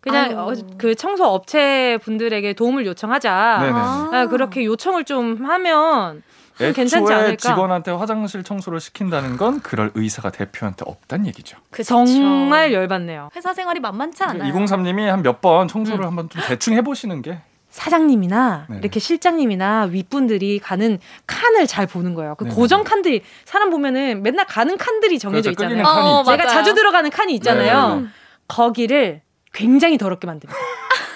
[0.00, 0.38] 그냥.
[0.38, 3.58] 어, 그 청소 업체 분들에게 도움을 요청하자.
[3.60, 3.72] 네네.
[3.74, 6.22] 아, 그렇게 요청을 좀 하면
[6.60, 7.36] 애초에 않을까?
[7.36, 11.58] 직원한테 화장실 청소를 시킨다는 건 그럴 의사가 대표한테 없단 얘기죠.
[11.70, 11.84] 그쵸.
[12.06, 13.30] 정말 열받네요.
[13.36, 14.52] 회사 생활이 만만치 않아요.
[14.52, 16.08] 203님이 한 몇 번 청소를 음.
[16.08, 17.38] 한번 좀 대충 해보시는 게
[17.70, 18.80] 사장님이나 네네.
[18.80, 22.34] 이렇게 실장님이나 윗분들이 가는 칸을 잘 보는 거예요.
[22.34, 22.56] 그 네네.
[22.56, 25.86] 고정 칸들이 사람 보면은 맨날 가는 칸들이 정해져 그렇죠, 있잖아요.
[25.86, 26.24] 어.
[26.24, 26.48] 제가 맞아요.
[26.48, 27.88] 자주 들어가는 칸이 있잖아요.
[27.88, 28.08] 네네네.
[28.48, 29.20] 거기를
[29.52, 30.58] 굉장히 더럽게 만듭니다.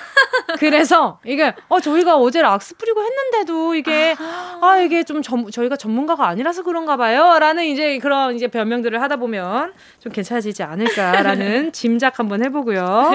[0.59, 4.15] 그래서 이게 어 저희가 어제 락스 뿌리고 했는데도 이게
[4.61, 9.73] 아 이게 좀 전, 저희가 전문가가 아니라서 그런가 봐요라는 이제 그런 이제 변명들을 하다 보면
[10.01, 13.13] 좀 괜찮아지지 않을까라는 짐작 한번 해보고요.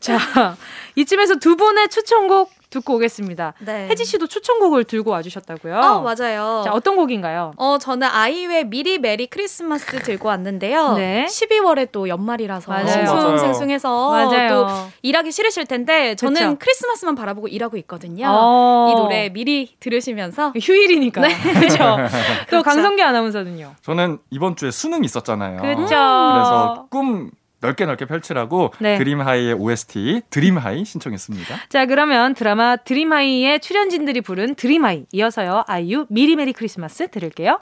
[0.00, 0.18] 자
[0.94, 3.54] 이쯤에서 두 분의 추천곡 듣고 오겠습니다.
[3.60, 3.86] 네.
[3.88, 5.76] 혜지 씨도 추천곡을 들고 와주셨다고요?
[5.76, 6.62] 어, 맞아요.
[6.64, 7.52] 자 어떤 곡인가요?
[7.56, 10.94] 어, 저는 아이유의 미리 메리 크리스마스 들고 왔는데요.
[10.94, 11.26] 네.
[11.28, 13.06] 12월에 또 연말이라서 맞아요.
[13.06, 14.48] 싱숭생숭해서 맞아요.
[14.48, 14.66] 또
[15.02, 16.56] 일하기 싫으실 텐데 저는 그쵸.
[16.58, 18.26] 크리스마스만 바라보고 일하고 있거든요.
[18.28, 18.88] 어.
[18.90, 21.20] 이 노래 미리 들으시면서 휴일이니까
[21.54, 21.76] 그렇죠.
[21.78, 22.62] 또 그렇죠.
[22.62, 23.74] 강성기 아나운서는요.
[23.82, 25.60] 저는 이번 주에 수능 있었잖아요.
[25.60, 25.82] 그렇죠.
[25.84, 27.30] 그래서 꿈
[27.62, 28.98] 넓게 넓게 펼치라고 네.
[28.98, 31.56] 드림하이의 OST 드림하이 신청했습니다.
[31.68, 35.64] 자, 그러면 드라마 Dream High의 출연진들이 부른 Dream High 이어서요.
[35.66, 37.60] 아이유 미리 메리 크리스마스 들을게요.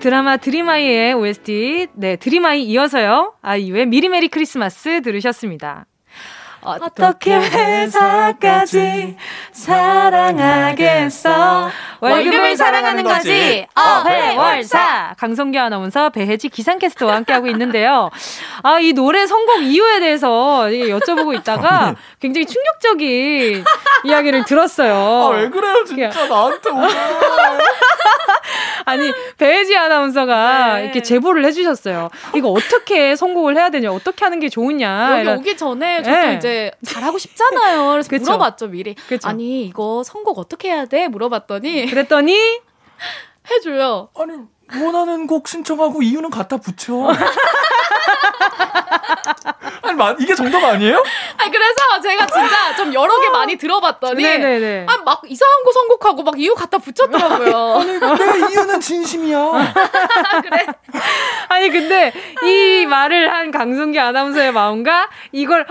[0.00, 3.34] 드라마 드림하이의 OST 네, 드림하이 이어서요.
[3.40, 5.86] 아이유의 미리 메리 크리스마스 들으셨습니다.
[6.68, 9.16] 어떻게 회사까지
[10.28, 11.70] 사랑하겠어?
[12.00, 13.66] 월급을 사랑하는 거지.
[13.74, 15.14] 어회월사.
[15.18, 18.10] 강성규 아나운서 배혜지 기상캐스터와 함께하고 있는데요.
[18.62, 23.64] 아 이 노래 선곡 이유에 대해서 여쭤보고 있다가 굉장히 충격적인
[24.04, 24.94] 이야기를 들었어요.
[24.94, 26.08] 아 왜 그래요 진짜.
[26.28, 26.88] 나한테 오늘
[28.84, 30.84] 아니 배혜지 아나운서가 네.
[30.84, 32.08] 이렇게 제보를 해주셨어요.
[32.34, 36.34] 이거 어떻게 선곡을 해야 되냐 어떻게 하는 게 좋으냐 여기 이런- 오기 전에 저도 네.
[36.34, 37.90] 이제 잘하고 싶잖아요.
[37.92, 38.24] 그래서 그쵸.
[38.24, 38.94] 물어봤죠 미리.
[38.94, 39.28] 그쵸.
[39.28, 41.08] 아니 이거 선곡 어떻게 해야 돼?
[41.08, 42.36] 물어봤더니 그랬더니
[43.50, 44.08] 해줘요.
[44.18, 44.32] 아니
[44.82, 47.08] 원하는 곡 신청하고 이유는 갖다 붙여.
[49.82, 51.02] 아니 마- 이게 정답 아니에요?
[51.38, 56.22] 아니 그래서 제가 진짜 좀 여러 개 많이 들어봤더니 네네네 아, 막 이상한 거 선곡하고
[56.22, 57.82] 막 이유 갖다 붙였더라고요.
[58.18, 59.38] 내 이유는 진심이야.
[61.48, 62.12] 아니 근데
[62.44, 65.66] 이 말을 한 강성기 아나운서의 마음과 이걸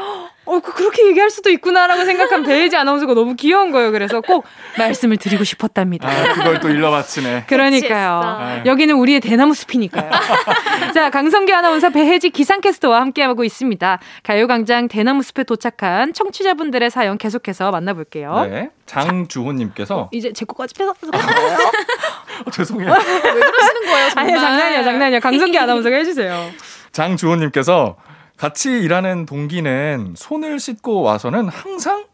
[0.48, 3.92] 어 그- 그렇게 얘기할 수도 있구나라고 생각한 배혜지 아나운서가 너무 귀여운 거예요.
[3.92, 4.46] 그래서 꼭
[4.78, 6.08] 말씀을 드리고 싶었답니다.
[6.10, 7.44] 아 그걸 또 일러 바치네.
[7.50, 8.64] 그러니까요.
[8.66, 10.10] 여기는 우리의 대나무 숲이니까요.
[10.94, 14.00] 자, 강성기 아나운서 배혜지 기상캐스터와 함께하고 있습니다.
[14.24, 18.48] 가요광장 대나무 숲에 도착한 청취자분들의 사연 계속해서 만나볼게요.
[18.50, 18.70] 네.
[18.86, 21.58] 장주호님께서 이제 제 거까지 뺏어서 가요.
[22.46, 22.90] 어, 죄송해요.
[22.90, 22.96] 왜
[23.42, 24.18] 그러시는 거예요, 정말?
[24.18, 25.20] 아니 장난이야, 장난이야.
[25.20, 26.50] 강성기 아나운서가 해주세요.
[26.94, 27.98] 장주호님께서
[28.38, 32.06] 같이 일하는 동기는 손을 씻고 와서는 항상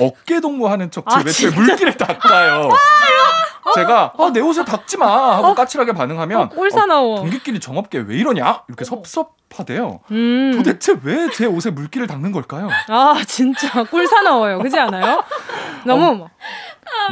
[0.00, 2.68] 어깨 동무하는 척제 아, 외투에 물기를 닦아요.
[3.74, 7.16] 제가 아, 내 옷에 닦지 마 하고 까칠하게 반응하면 어, 꼴 사나워.
[7.16, 10.00] 동기끼리 정없게 왜 이러냐 이렇게 섭섭하대요.
[10.10, 10.52] 음.
[10.56, 12.68] 도대체 왜 제 옷에 물기를 닦는 걸까요?
[12.88, 14.58] 아 진짜 꼴 사나워요.
[14.60, 15.22] 그지 않아요?
[15.84, 16.26] 너무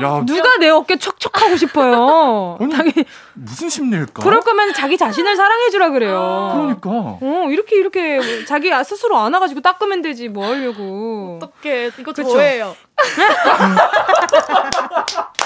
[0.03, 2.57] 야 누가 내 어깨 척척하고 싶어요.
[2.61, 3.05] 아니, 당연히
[3.35, 4.23] 무슨 심리일까?
[4.23, 6.51] 그럴 거면 자기 자신을 사랑해주라 그래요.
[6.55, 11.41] 그러니까 어 이렇게 이렇게 자기 스스로 안아가지고 닦으면 되지 뭐 하려고.
[11.43, 11.91] 어떡해.
[11.99, 12.29] 이거 그쵸?
[12.29, 12.77] 저예요.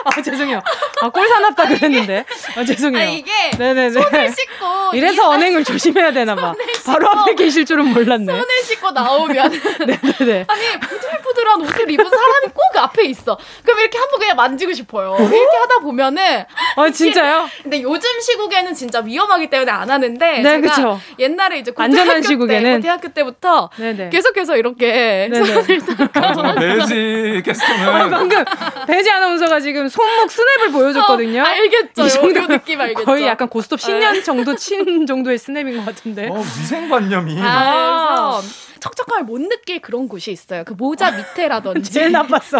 [0.04, 0.60] 아 죄송해요.
[1.02, 2.24] 아 꼴 사납다 그랬는데.
[2.56, 3.02] 아 죄송해요.
[3.02, 3.90] 아니, 이게 네네네.
[3.90, 6.54] 손을 씻고 이래서 이- 언행을 조심해야 되나 봐.
[6.86, 8.26] 바로 앞에 계실 줄은 몰랐네.
[8.26, 9.50] 손을 씻고 나오면
[9.86, 10.44] 네네네.
[10.48, 13.36] 아니 부들부들한 옷을 입은 사람이 꼭 앞에 있어.
[13.64, 15.16] 그럼 이렇게 한번 그냥 만지고 싶어요.
[15.18, 16.44] 이렇게 하다 보면은
[16.76, 17.48] 아 진짜요?
[17.62, 21.00] 근데 요즘 시국에는 진짜 위험하기 때문에 안 하는데 네, 제가 그쵸.
[21.18, 22.76] 옛날에 이제 안전한 시국에는.
[22.76, 24.10] 때, 대학교 때부터 네네.
[24.10, 25.44] 계속해서 이렇게 네네.
[25.44, 25.80] 손을
[26.14, 28.44] 아, 정말 매지 게스트는 방금
[28.86, 31.40] 배지 아나운서가 지금 손목 스냅을 보여줬거든요.
[31.40, 32.02] 어, 알겠죠.
[32.02, 33.04] 이 요, 정도 요 느낌 알겠죠.
[33.04, 36.28] 거의 약간 고스톱 10년 정도 친 정도의 스냅인 것 같은데.
[36.28, 40.64] 어, 위생관념이 아, 그래서 척척함을 못 느낄 그런 곳이 있어요.
[40.64, 41.92] 그 모자 밑에라든지.
[41.92, 42.58] 제일 나빴어.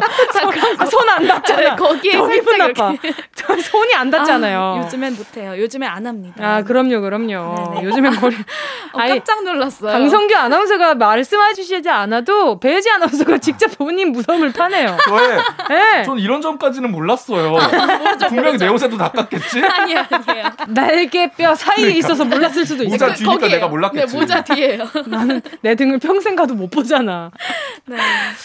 [0.91, 1.61] 손안 닿잖아.
[1.61, 2.95] 네, 거기에 더 기분 살짝 나빠.
[3.63, 4.61] 손이 안 닿잖아요.
[4.61, 5.59] 아, 요즘엔 못해요.
[5.59, 6.35] 요즘엔 안 합니다.
[6.57, 7.73] 아, 그럼요, 그럼요.
[7.75, 7.85] 네네.
[7.85, 8.37] 요즘엔 거리.
[8.93, 9.93] 어, 깜짝 놀랐어요.
[9.93, 14.97] 강성규 아나운서가 말씀해 주시지 않아도 배지 아나운서가 직접 본인 무덤을 파네요.
[15.07, 16.03] 저의 네.
[16.05, 17.57] 전 이런 점까지는 몰랐어요.
[18.29, 19.63] 분명히 내 옷에도 닦았겠지.
[19.65, 20.47] 아니에요, 아니에요.
[20.69, 22.91] 날개뼈 사이에 있어서 몰랐을 수도 있어.
[22.93, 23.55] 모자 뒤니까 거기에요.
[23.55, 24.07] 내가 몰랐겠지.
[24.15, 24.85] 네, 모자 뒤에요.
[25.07, 27.31] 나는 내 등을 평생 가도 못 보잖아.
[27.87, 27.97] 네.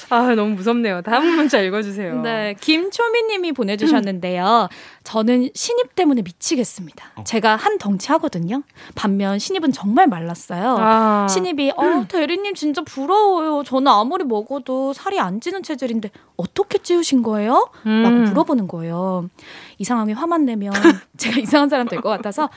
[0.10, 1.02] 아, 너무 무섭네요.
[1.02, 2.22] 다음 문자 읽어주세요.
[2.22, 4.70] 네, 김초미 님이 보내주셨는데요.
[5.04, 7.24] 저는 신입 때문에 미치겠습니다.
[7.24, 8.62] 제가 한 덩치 하거든요.
[8.94, 10.78] 반면 신입은 정말 말랐어요.
[10.80, 11.28] 아.
[11.28, 13.64] 신입이 어 대리님 진짜 부러워요.
[13.64, 17.70] 저는 아무리 먹어도 살이 안 찌는 체질인데 어떻게 찌우신 거예요?
[17.88, 18.04] 음.
[18.04, 19.30] 라고 물어보는 거예요.
[19.78, 20.72] 이 상황에 화만 내면
[21.18, 22.50] 제가 이상한 사람 될 것 같아서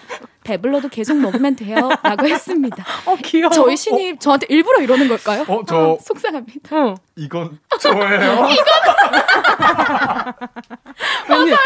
[0.45, 1.77] 배불러도 계속 먹으면 돼요.
[2.03, 2.85] 라고 했습니다.
[3.07, 3.51] 어, 귀여워.
[3.51, 5.45] 저희 신입 저한테 일부러 이러는 걸까요?
[5.49, 6.77] 어, 저 속상합니다.
[6.77, 6.95] 어.
[7.17, 8.47] 이건 저예요.
[11.29, 11.57] 맞아요.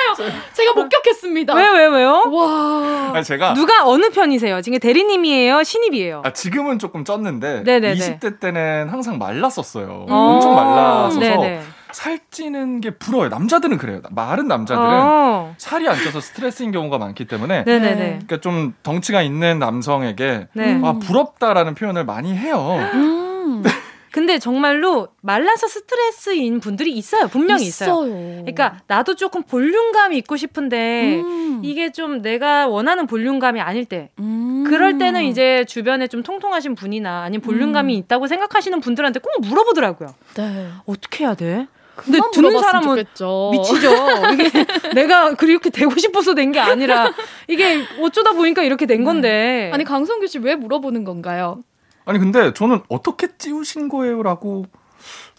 [0.53, 1.55] 제가 목격했습니다.
[1.55, 2.23] 왜, 왜, 왜요?
[2.31, 3.13] 와.
[3.15, 4.61] 아니 제가 누가 어느 편이세요?
[4.63, 5.63] 지금 대리님이에요?
[5.63, 6.23] 신입이에요?
[6.25, 7.95] 아, 지금은 조금 쪘는데 네네네.
[7.95, 10.07] 20대 때는 항상 말랐었어요.
[10.09, 10.15] 어.
[10.15, 11.63] 엄청 말랐어서 네네.
[11.93, 13.29] 살찌는 게 부러워요.
[13.29, 14.01] 남자들은 그래요.
[14.11, 15.55] 마른 남자들은 어.
[15.59, 17.95] 살이 안 쪄서 스트레스인 경우가 많기 때문에 네네네.
[17.97, 20.81] 그러니까 좀 덩치가 있는 남성에게 네.
[20.83, 22.79] 아, 부럽다라는 표현을 많이 해요.
[22.95, 23.63] 음.
[24.13, 27.29] 근데 정말로 말라서 스트레스인 분들이 있어요.
[27.29, 28.01] 분명히 있어요.
[28.03, 31.61] 그러니까 나도 조금 볼륨감이 있고 싶은데 음.
[31.65, 34.65] 이게 좀 내가 원하는 볼륨감이 아닐 때 음.
[34.69, 37.99] 그럴 때는 이제 주변에 좀 통통하신 분이나 아니면 볼륨감이 음.
[38.01, 40.15] 있다고 생각하시는 분들한테 꼭 물어보더라고요.
[40.35, 40.69] 네.
[40.85, 41.67] 어떻게 해야 돼?
[42.05, 43.51] 근데 듣는 사람은 좋겠죠.
[43.53, 43.91] 미치죠.
[44.33, 44.51] 이게
[44.95, 47.13] 내가 그렇게 되고 싶어서 된게 아니라
[47.49, 49.71] 이게 어쩌다 보니까 이렇게 된 건데.
[49.73, 51.63] 아니 강성규 씨 왜 물어보는 건가요?
[52.05, 54.65] 아니 근데 저는 어떻게 찌우신 거예요라고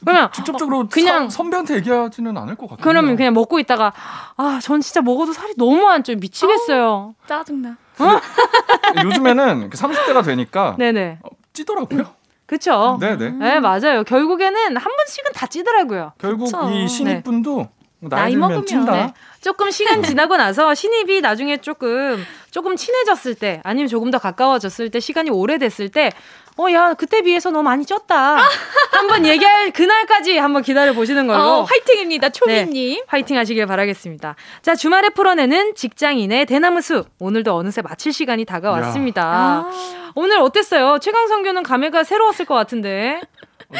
[0.02, 2.84] 그러면 직접적으로 그냥- 사- 선배한테 얘기하지는 않을 것 같아요.
[2.84, 3.94] 그러면 그냥 먹고 있다가
[4.36, 6.18] 아, 전 진짜 먹어도 살이 너무 안 쪄요.
[6.18, 7.16] 미치겠어요.
[7.28, 7.78] 짜증나.
[9.04, 11.20] 요즘에는 30대가 되니까 네네.
[11.24, 12.06] 어, 찌더라고요.
[12.46, 12.98] 그쵸?
[13.00, 13.30] 네네.
[13.32, 14.04] 네, 맞아요.
[14.04, 16.14] 결국에는 한 번씩은 다 찌더라고요.
[16.18, 16.70] 결국 그쵸.
[16.70, 17.68] 이 신입분도
[18.10, 18.86] 나이, 나이 먹으면.
[18.86, 19.14] 네.
[19.42, 25.00] 조금 시간 지나고 나서 신입이 나중에 조금 조금 친해졌을 때 아니면 조금 더 가까워졌을 때
[25.00, 26.12] 시간이 오래됐을 때
[26.58, 28.38] 어, 야, 그때 비해서 너 많이 쪘다.
[28.92, 31.42] 한번 얘기할 그날까지 한번 기다려 보시는 걸로.
[31.42, 33.04] 어, 화이팅입니다, 초미님.
[33.08, 34.36] 화이팅 하시길 바라겠습니다.
[34.62, 37.08] 자, 주말에 풀어내는 직장인의 대나무 숲.
[37.20, 39.24] 오늘도 어느새 마칠 시간이 다가왔습니다.
[39.24, 40.12] 아.
[40.16, 41.00] 오늘 어땠어요?
[41.00, 43.20] 최강성규는 감회가 새로웠을 것 같은데.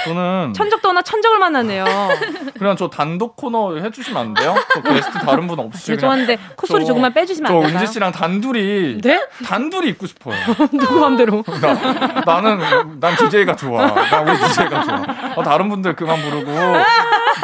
[0.06, 1.86] 저는 천적 떠나 천적을 만났네요.
[2.58, 4.56] 그냥 저 단독 코너 해주시면 안 돼요?
[4.74, 7.82] 저 게스트 다른 분 없이 그냥 죄송한데 콧소리 저- 조금만 빼주시면 저안 될까요?
[7.82, 9.22] 은지 씨랑 단둘이 네?
[9.46, 10.36] 단둘이 있고 싶어요.
[10.72, 11.44] 누구 맘대로.
[11.62, 13.86] 나, 나는 난 DJ가 좋아.
[13.88, 15.34] 나 우리 DJ가 좋아.
[15.36, 16.52] 어, 다른 분들 그만 부르고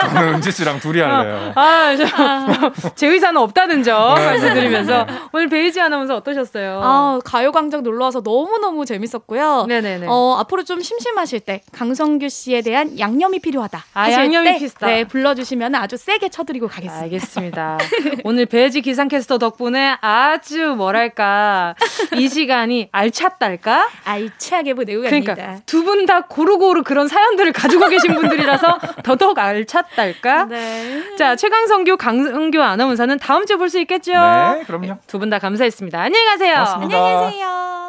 [0.01, 1.51] 저는 은지 씨랑 둘이 할래요.
[1.55, 6.79] 아, 저, 제 의사는 없다는 점 네, 말씀드리면서 오늘 베이지 아나운서 어떠셨어요?
[6.83, 9.65] 아, 가요광장 놀러 와서 너무 너무 재밌었고요.
[9.67, 10.05] 네네네.
[10.09, 13.83] 어, 앞으로 좀 심심하실 때 강성규 씨에 대한 양념이 필요하다.
[13.93, 14.87] 아, 양념이 때, 필요하다.
[14.87, 17.03] 네, 불러주시면 아주 세게 쳐드리고 가겠습니다.
[17.03, 17.77] 알겠습니다.
[18.23, 21.75] 오늘 베이지 기상캐스터 덕분에 아주 뭐랄까
[22.15, 23.89] 이 시간이 알찼달까?
[24.05, 25.33] 알차게 보내고 갑니다.
[25.35, 30.45] 그러니까 두분 다 고루고루 그런 사연들을 가지고 계신 분들이라서 더더욱 알찼달까?
[30.45, 31.15] 네.
[31.17, 34.11] 자 최강성규 강성규 아나운서는 다음 주에 볼 수 있겠죠?
[34.13, 34.97] 네, 그럼요.
[35.07, 35.99] 두 분 다 감사했습니다.
[36.01, 36.53] 안녕히 가세요.
[36.55, 36.97] 고맙습니다.
[36.97, 37.88] 안녕히 계세요.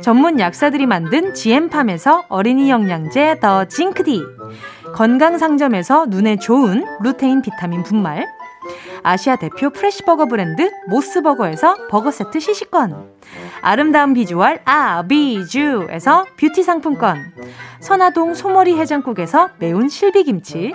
[0.00, 4.22] 전문 약사들이 만든 GM팜에서 어린이 영양제 더 징크디,
[4.94, 8.26] 건강 상점에서 눈에 좋은 루테인 비타민 분말,
[9.02, 13.12] 아시아 대표 fresh버거 브랜드 모스버거에서 버거 세트 시식권,
[13.62, 17.18] 아름다운 비주얼 아비주에서 뷰티 상품권,
[17.80, 20.74] 선화동 소머리 해장국에서 매운 실비김치,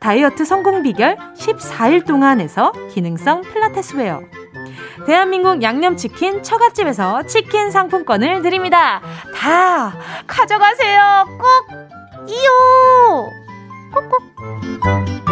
[0.00, 4.20] 다이어트 성공 비결 14일 동안에서 기능성 필라테스 웨어.
[5.06, 9.00] 대한민국 양념치킨 처갓집에서 치킨 상품권을 드립니다.
[9.34, 9.96] 다
[10.26, 11.26] 가져가세요.
[11.38, 13.30] 꼭 이요.
[13.92, 15.28] 꾹꾹.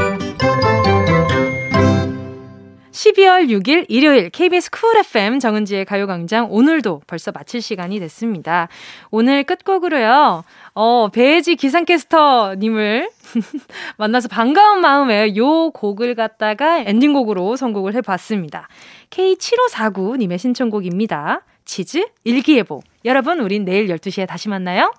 [2.90, 8.68] 12월 6일 일요일 KBS 쿨 FM 정은지의 가요광장 오늘도 벌써 마칠 시간이 됐습니다.
[9.10, 10.44] 오늘 끝곡으로요.
[10.78, 13.08] 어, 배지 기상캐스터님을
[13.96, 18.68] 만나서 반가운 마음에 요 곡을 갖다가 엔딩곡으로 선곡을 해봤습니다.
[19.08, 21.40] K7549님의 신청곡입니다.
[21.64, 22.82] 치즈 일기예보.
[23.06, 24.92] 여러분, 우린 내일 12시에 다시 만나요.